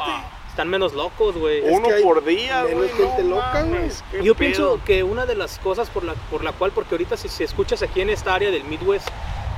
[0.49, 1.59] están menos locos, güey.
[1.65, 2.89] Es Uno por día, menos güey.
[2.89, 3.89] gente no loca, güey.
[4.23, 4.35] Yo pedo.
[4.35, 7.43] pienso que una de las cosas por la, por la cual, porque ahorita si, si
[7.43, 9.07] escuchas aquí en esta área del Midwest,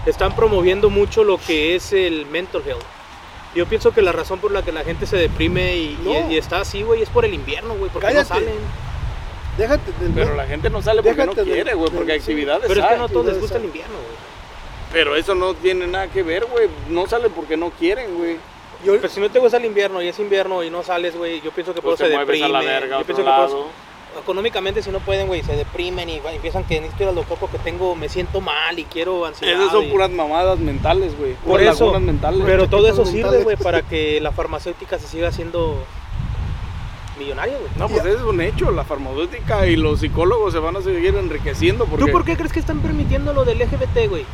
[0.06, 2.84] están promoviendo mucho lo que es el mental health.
[3.56, 6.32] Yo pienso que la razón por la que la gente se deprime y, y- No.
[6.32, 8.30] y está así, güey, es por el invierno, güey, porque Cállate.
[8.30, 8.56] no salen.
[9.60, 12.20] Déjate del Pero la gente no sale porque Déjate no quiere, güey, porque sí.
[12.20, 12.98] actividades Pero es que hay.
[13.00, 14.30] no a todos les gusta el invierno, güey.
[14.92, 16.68] Pero eso no tiene nada que ver, güey.
[16.90, 18.38] No salen porque no quieren, güey.
[18.86, 21.42] Yo, Pero si no te gusta el invierno y es invierno y no sales, güey,
[21.42, 23.06] yo pienso que por Pues eso te se mueves a la verga a yo otro
[23.16, 23.68] pienso que por eso- lado.
[24.22, 27.58] económicamente si no pueden, güey, se deprimen y empiezan que necesito ir al doctor porque
[27.60, 29.60] tengo, me siento mal y quiero ansiedad.
[29.60, 31.34] Esas son y- puras mamadas mentales, güey.
[31.34, 32.42] Por Puras eso, lagunas mentales.
[32.46, 33.44] pero todo eso sirve, mentales.
[33.44, 35.84] güey, para que la farmacéutica se siga haciendo
[37.20, 37.70] millonaria, güey.
[37.78, 38.72] No, pues es un hecho.
[38.72, 42.06] La farmacéutica y los psicólogos se van a seguir enriqueciendo porque...
[42.06, 44.26] ¿Tú por qué crees que están permitiendo lo del LGBT, güey?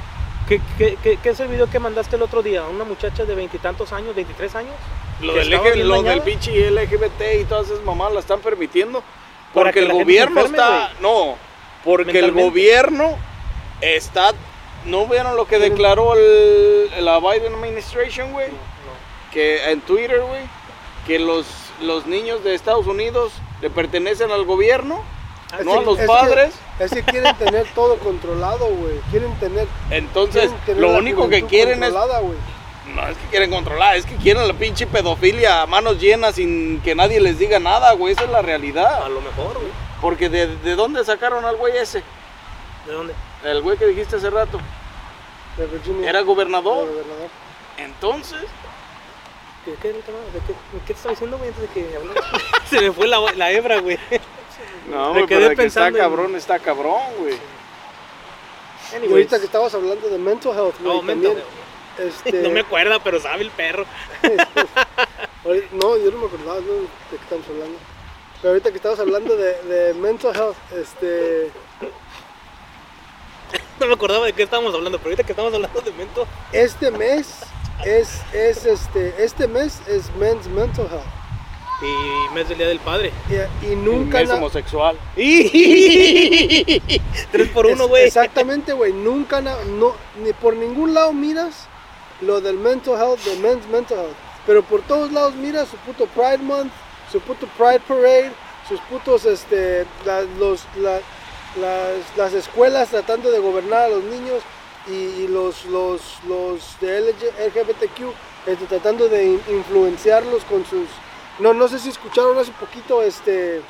[0.48, 2.64] ¿Qué, qué, qué- qué es el video que mandaste el otro día?
[2.66, 4.74] ¿Una muchacha de veintitantos años, 23 años?
[5.22, 9.04] Lo, del, lo del pinche LGBT y todas esas mamadas la están permitiendo.
[9.54, 10.92] Porque que el gobierno enferme, está...
[11.02, 11.36] No,
[11.84, 13.18] porque el gobierno
[13.82, 14.34] está...
[14.86, 18.50] ¿No vieron lo que declaró el, la Biden administration, güey?
[18.50, 19.32] No.
[19.32, 20.44] que en Twitter, güey,
[21.08, 21.48] que los,
[21.82, 25.02] los niños de Estados Unidos le pertenecen al gobierno,
[25.60, 26.54] es no a los es que- padres.
[26.80, 29.00] es que quieren tener todo controlado, güey.
[29.12, 29.68] Quieren tener.
[29.90, 31.94] Entonces, quieren tener lo único que quieren es...
[31.94, 36.80] No es que quieren controlar, es que quieren la pinche pedofilia a manos llenas sin
[36.82, 38.14] que nadie les diga nada, güey.
[38.14, 39.08] Esa es la A realidad.
[39.10, 39.72] lo mejor, güey.
[40.02, 42.04] Porque de, de dónde sacaron al güey ese?
[42.86, 43.14] ¿De dónde?
[43.44, 44.60] El güey que dijiste hace rato.
[45.58, 46.08] De Virginia.
[46.10, 46.88] Era gobernador.
[46.88, 47.30] gobernador.
[47.78, 48.40] Entonces,
[49.66, 50.18] ¿De qué, ahorita no?
[50.40, 52.22] ¿De qué, de qué te estaba diciendo, güey, antes de que hablara?
[52.70, 53.98] Se me fue la, la hebra, güey.
[54.90, 57.38] no, Me güey, quedé pero de que está cabrón, está cabrón, güey.
[59.04, 61.44] Y ahorita que estabas hablando de mental health, güey, No, mental.
[61.98, 63.86] Este, No me acuerda, pero sabe el perro.
[65.72, 66.74] no, yo no me acordaba ¿no?
[66.74, 67.78] de qué estamos hablando.
[68.42, 71.50] Pero ahorita que estabas hablando de, de mental health, este,
[73.80, 76.28] No me acordaba de qué estábamos hablando, pero ahorita que estamos hablando de mento.
[76.52, 77.40] este mes
[77.84, 81.04] es, es este, este mes es Men's Mental Health.
[81.82, 83.12] Y mes del Día del Padre.
[83.30, 84.98] Y, y nunca es na- homosexual.
[87.32, 88.06] Tres por uno, güey.
[88.06, 88.94] Exactamente, güey.
[88.94, 91.68] Nunca, na- no, ni por ningún lado miras
[92.22, 94.16] lo del mental health, de men's mental health.
[94.46, 96.72] Pero por todos lados miras su puto Pride Month,
[97.12, 98.32] su puto Pride Parade,
[98.70, 101.02] sus putos, este, la- los, la-
[101.60, 104.42] las, las escuelas tratando de gobernar a los niños
[104.88, 108.14] y, los, los, los de LG LGBTQ
[108.48, 110.88] este, tratando de in- influenciarlos con sus...
[111.40, 113.62] No, no sé si escucharon hace poquito, este...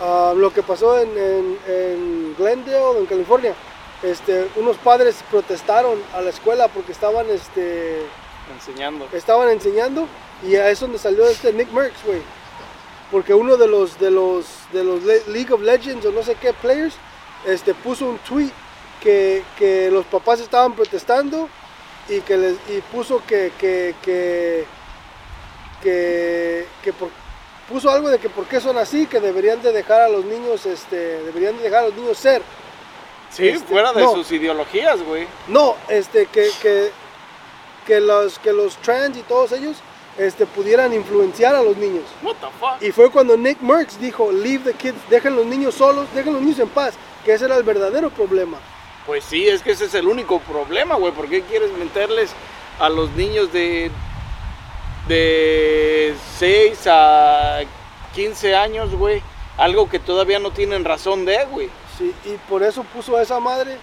[0.00, 3.54] Ah, lo que pasó en, en, en Glendale, en California.
[4.02, 8.02] Este, unos padres protestaron a la escuela porque estaban, este,
[8.52, 9.06] Enseñando.
[9.12, 10.08] estaban enseñando
[10.44, 12.20] y es donde salió este Nick Merckx, güey.
[13.12, 16.34] Porque uno de los de los de los Le- League of Legends o no sé
[16.34, 16.94] qué players,
[17.46, 18.50] este, puso un tweet
[19.02, 21.48] que, que los papás estaban protestando
[22.08, 24.64] y que les y puso que que que
[25.82, 27.10] que, que por-
[27.68, 30.64] puso algo de que por qué son así, que deberían de dejar a los niños,
[30.66, 32.42] este, deberían de dejar a los niños ser.
[33.30, 34.12] Sí, Este, fuera de no.
[34.12, 35.26] sus ideologías, güey.
[35.48, 36.90] No, este, que, que,
[37.86, 39.78] que los, que los trans y todos ellos,
[40.18, 42.04] este, pudieran influenciar a los niños.
[42.22, 42.82] What the fuck?
[42.82, 46.42] Y fue cuando Nick Merckx dijo, leave the kids, dejen los niños solos, dejen los
[46.42, 46.94] niños en paz,
[47.24, 48.58] que ese era el verdadero problema.
[49.06, 51.12] Pues sí, es que ese es el único problema, güey.
[51.12, 52.30] ¿Por qué quieres meterles
[52.78, 53.90] a los niños de,
[55.08, 57.60] de 6 a
[58.14, 59.22] 15 años, güey?
[59.58, 61.68] Algo que todavía no tienen razón de, güey.
[61.98, 63.76] Sí, y por eso puso a esa madre.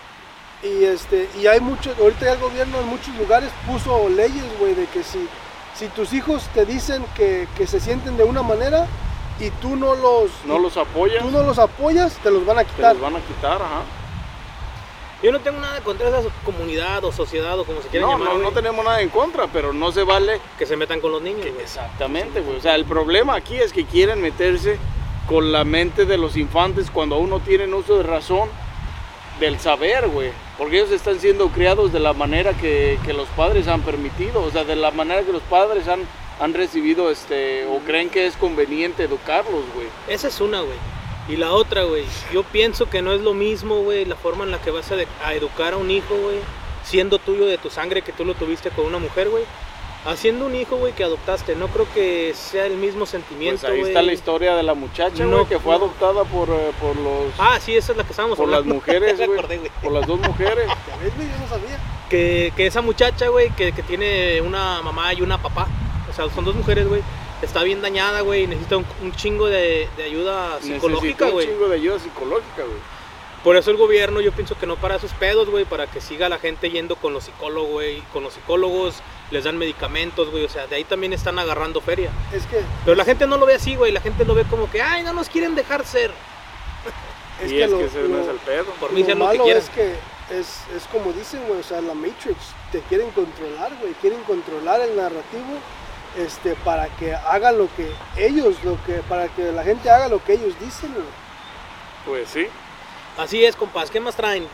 [0.63, 4.73] Y este, y hay muchos, ahorita ya el gobierno en muchos lugares puso leyes, güey,
[4.73, 5.25] de que si,
[5.73, 8.85] si tus hijos te dicen que, que se sienten de una manera
[9.39, 12.63] y tú no los, No los apoyan, tú no los apoyas, te los van a
[12.65, 12.93] te quitar.
[12.93, 13.83] los van a quitar, ajá.
[15.21, 18.35] Yo no tengo nada contra esa comunidad o sociedad o como se quieran No, llamar.
[18.35, 21.21] no, no tenemos nada en contra, pero no se vale Que se metan con los
[21.21, 21.45] niños.
[21.59, 22.57] Exactamente, güey.
[22.57, 24.77] O sea, el problema aquí es que quieren meterse
[25.27, 28.49] con la mente de los infantes cuando aún no tienen uso de razón
[29.39, 30.31] del saber, güey.
[30.57, 34.49] Porque ellos están siendo criados de la manera que, que los padres han permitido, o
[34.51, 36.01] sea, de la manera que los padres han,
[36.39, 39.87] han recibido este, o creen que es conveniente educarlos, güey.
[40.07, 40.77] Esa es una, güey.
[41.29, 42.05] Y la otra, güey.
[42.33, 44.95] Yo pienso que no es lo mismo, güey, la forma en la que vas a,
[44.95, 46.39] de- a educar a un hijo, güey,
[46.83, 49.43] siendo tuyo de tu sangre que tú lo tuviste con una mujer, güey.
[50.05, 51.55] Haciendo un hijo, güey, que adoptaste.
[51.55, 53.89] No creo que sea el mismo Pues sentimiento, ahí güey.
[53.91, 55.83] está la historia de la muchacha, No, güey, que fue no.
[55.85, 57.33] adoptada por, eh, por los...
[57.37, 58.75] Ah, sí, esa es la que estábamos por las hablando.
[58.75, 59.59] mujeres, Ya me güey.
[59.83, 60.65] Por las dos mujeres.
[60.87, 61.77] Ya ves, güey, yo no sabía.
[62.09, 65.67] Que, que esa muchacha, güey, que, que tiene una mamá y una papá.
[66.09, 67.01] O sea, son dos mujeres, güey.
[67.41, 71.31] Está bien dañada, güey, y necesita un, un chingo de, de ayuda psicológica, Necesita un
[71.31, 71.47] güey.
[71.47, 72.99] chingo de ayuda psicológica, güey.
[73.43, 76.27] Por eso el gobierno yo pienso que no para sus pedos, güey, para que siga
[76.27, 78.95] la gente yendo con los psicólogos, güey, con los psicólogos,
[79.31, 82.11] les dan medicamentos, güey, o sea, de ahí también están agarrando feria.
[82.33, 84.69] Es que, Pero la gente no lo ve así, güey, la gente lo ve como
[84.69, 86.11] que, ay, no nos quieren dejar ser.
[87.41, 88.65] es y que es lo, que ese no es el pedo.
[88.77, 89.95] Por mí lo sean lo que malo es que
[90.31, 92.37] es, es como dicen, güey, o sea, la Matrix,
[92.73, 95.59] te quieren controlar, güey, quieren controlar el narrativo
[96.19, 100.23] este, para que hagan lo que ellos, lo que, para que la gente haga lo
[100.23, 101.05] que ellos dicen, güey.
[102.05, 102.47] Pues sí.
[103.17, 104.47] Así es, compas, ¿qué más traen?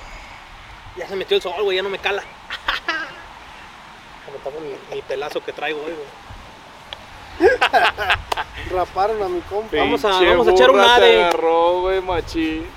[0.97, 2.24] Ya se metió el sol, güey, ya no me cala.
[4.61, 5.93] Mi, mi pelazo que traigo hoy,
[7.39, 7.49] güey.
[8.72, 9.76] Raparon a mi compa.
[9.78, 11.24] Vamos a- vamos a echar un ade.
[11.24, 12.68] agarró, güey, machín.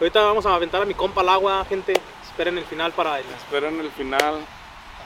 [0.00, 1.94] Ahorita vamos a aventar a mi compa al agua, gente.
[2.24, 3.24] Esperen el final para el...
[3.36, 4.40] Esperan el final.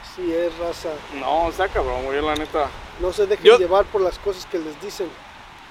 [0.02, 0.88] Así es, raza.
[1.14, 2.68] No, está cabrón, güey, la neta.
[3.00, 5.08] No se dejen Yo- llevar por las cosas que les dicen.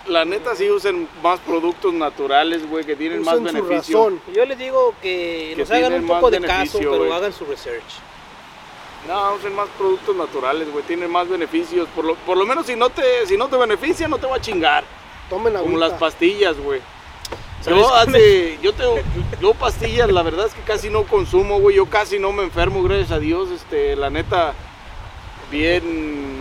[0.07, 3.97] La neta sí usen más productos naturales, güey, que tienen más Usen beneficio.
[4.03, 4.21] razón.
[4.36, 7.82] Yo les digo que, Que nos hagan un poco de caso, pero hagan su research.
[9.07, 11.88] No, usen más productos naturales, güey, tienen más beneficios.
[11.95, 14.36] Por lo, por lo menos si no te si no te beneficia, no te va
[14.36, 14.84] a chingar.
[15.30, 16.82] Tomen Como las pastillas, güey.
[17.61, 18.97] ¿Sabes Yo, hace, yo, tengo,
[19.41, 21.78] yo pastillas, la verdad es que casi no consumo, güey.
[21.78, 23.49] Yo casi no me enfermo, gracias a Dios.
[23.49, 24.53] Este, la neta,
[25.51, 26.34] bien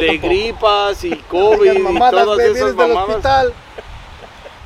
[0.00, 0.28] de tampoco.
[0.28, 3.08] gripas y COVID y mamadas, todas esas mamadas.
[3.08, 3.54] hospital.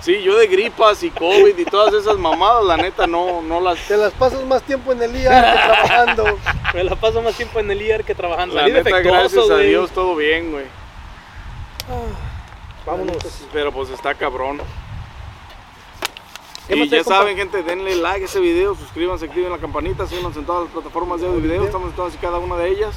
[0.01, 3.79] Sí, yo de gripas y COVID y todas esas mamadas, la neta, no, no las...
[3.87, 6.39] Te las pasas más tiempo en el día que trabajando.
[6.75, 8.57] Me la paso más tiempo en el IR que trabajando.
[8.57, 9.59] La Salí neta, gracias a.
[9.59, 10.65] Dios, todo bien, güey.
[12.85, 13.17] Vámonos.
[13.53, 14.61] Pero pues está cabrón.
[16.67, 20.37] ¿Qué Y ya saben, gente, denle like a ese video, suscríbanse, activen la campanita, síganos
[20.37, 22.69] en todas las plataformas de audio y video, estamos en todas y cada una de
[22.71, 22.97] ellas.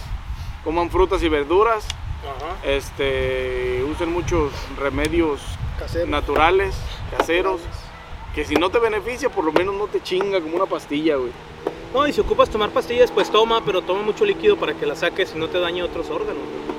[0.64, 1.86] Coman frutas y verduras,
[2.28, 2.56] Ajá.
[2.64, 5.42] este, usen muchos remedios
[5.80, 6.08] Casero.
[6.08, 6.76] naturales,
[7.18, 7.62] caseros,
[8.34, 11.32] que si no te beneficia, por lo menos no te chinga como una pastilla, güey.
[11.94, 14.96] No, y si ocupas tomar pastillas, pues toma, pero toma mucho líquido para que la
[14.96, 16.44] saques y no te dañe otros órganos.
[16.44, 16.76] güey.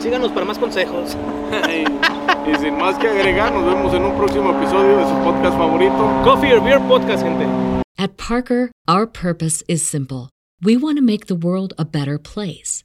[0.00, 1.16] Síganos para más consejos.
[2.46, 6.20] y sin más que agregar, nos vemos en un próximo episodio de su podcast favorito.
[6.22, 7.44] Coffee or Beer Podcast, gente.
[7.98, 10.30] At Parker, our purpose is simple.
[10.62, 12.84] We want to make the world a better place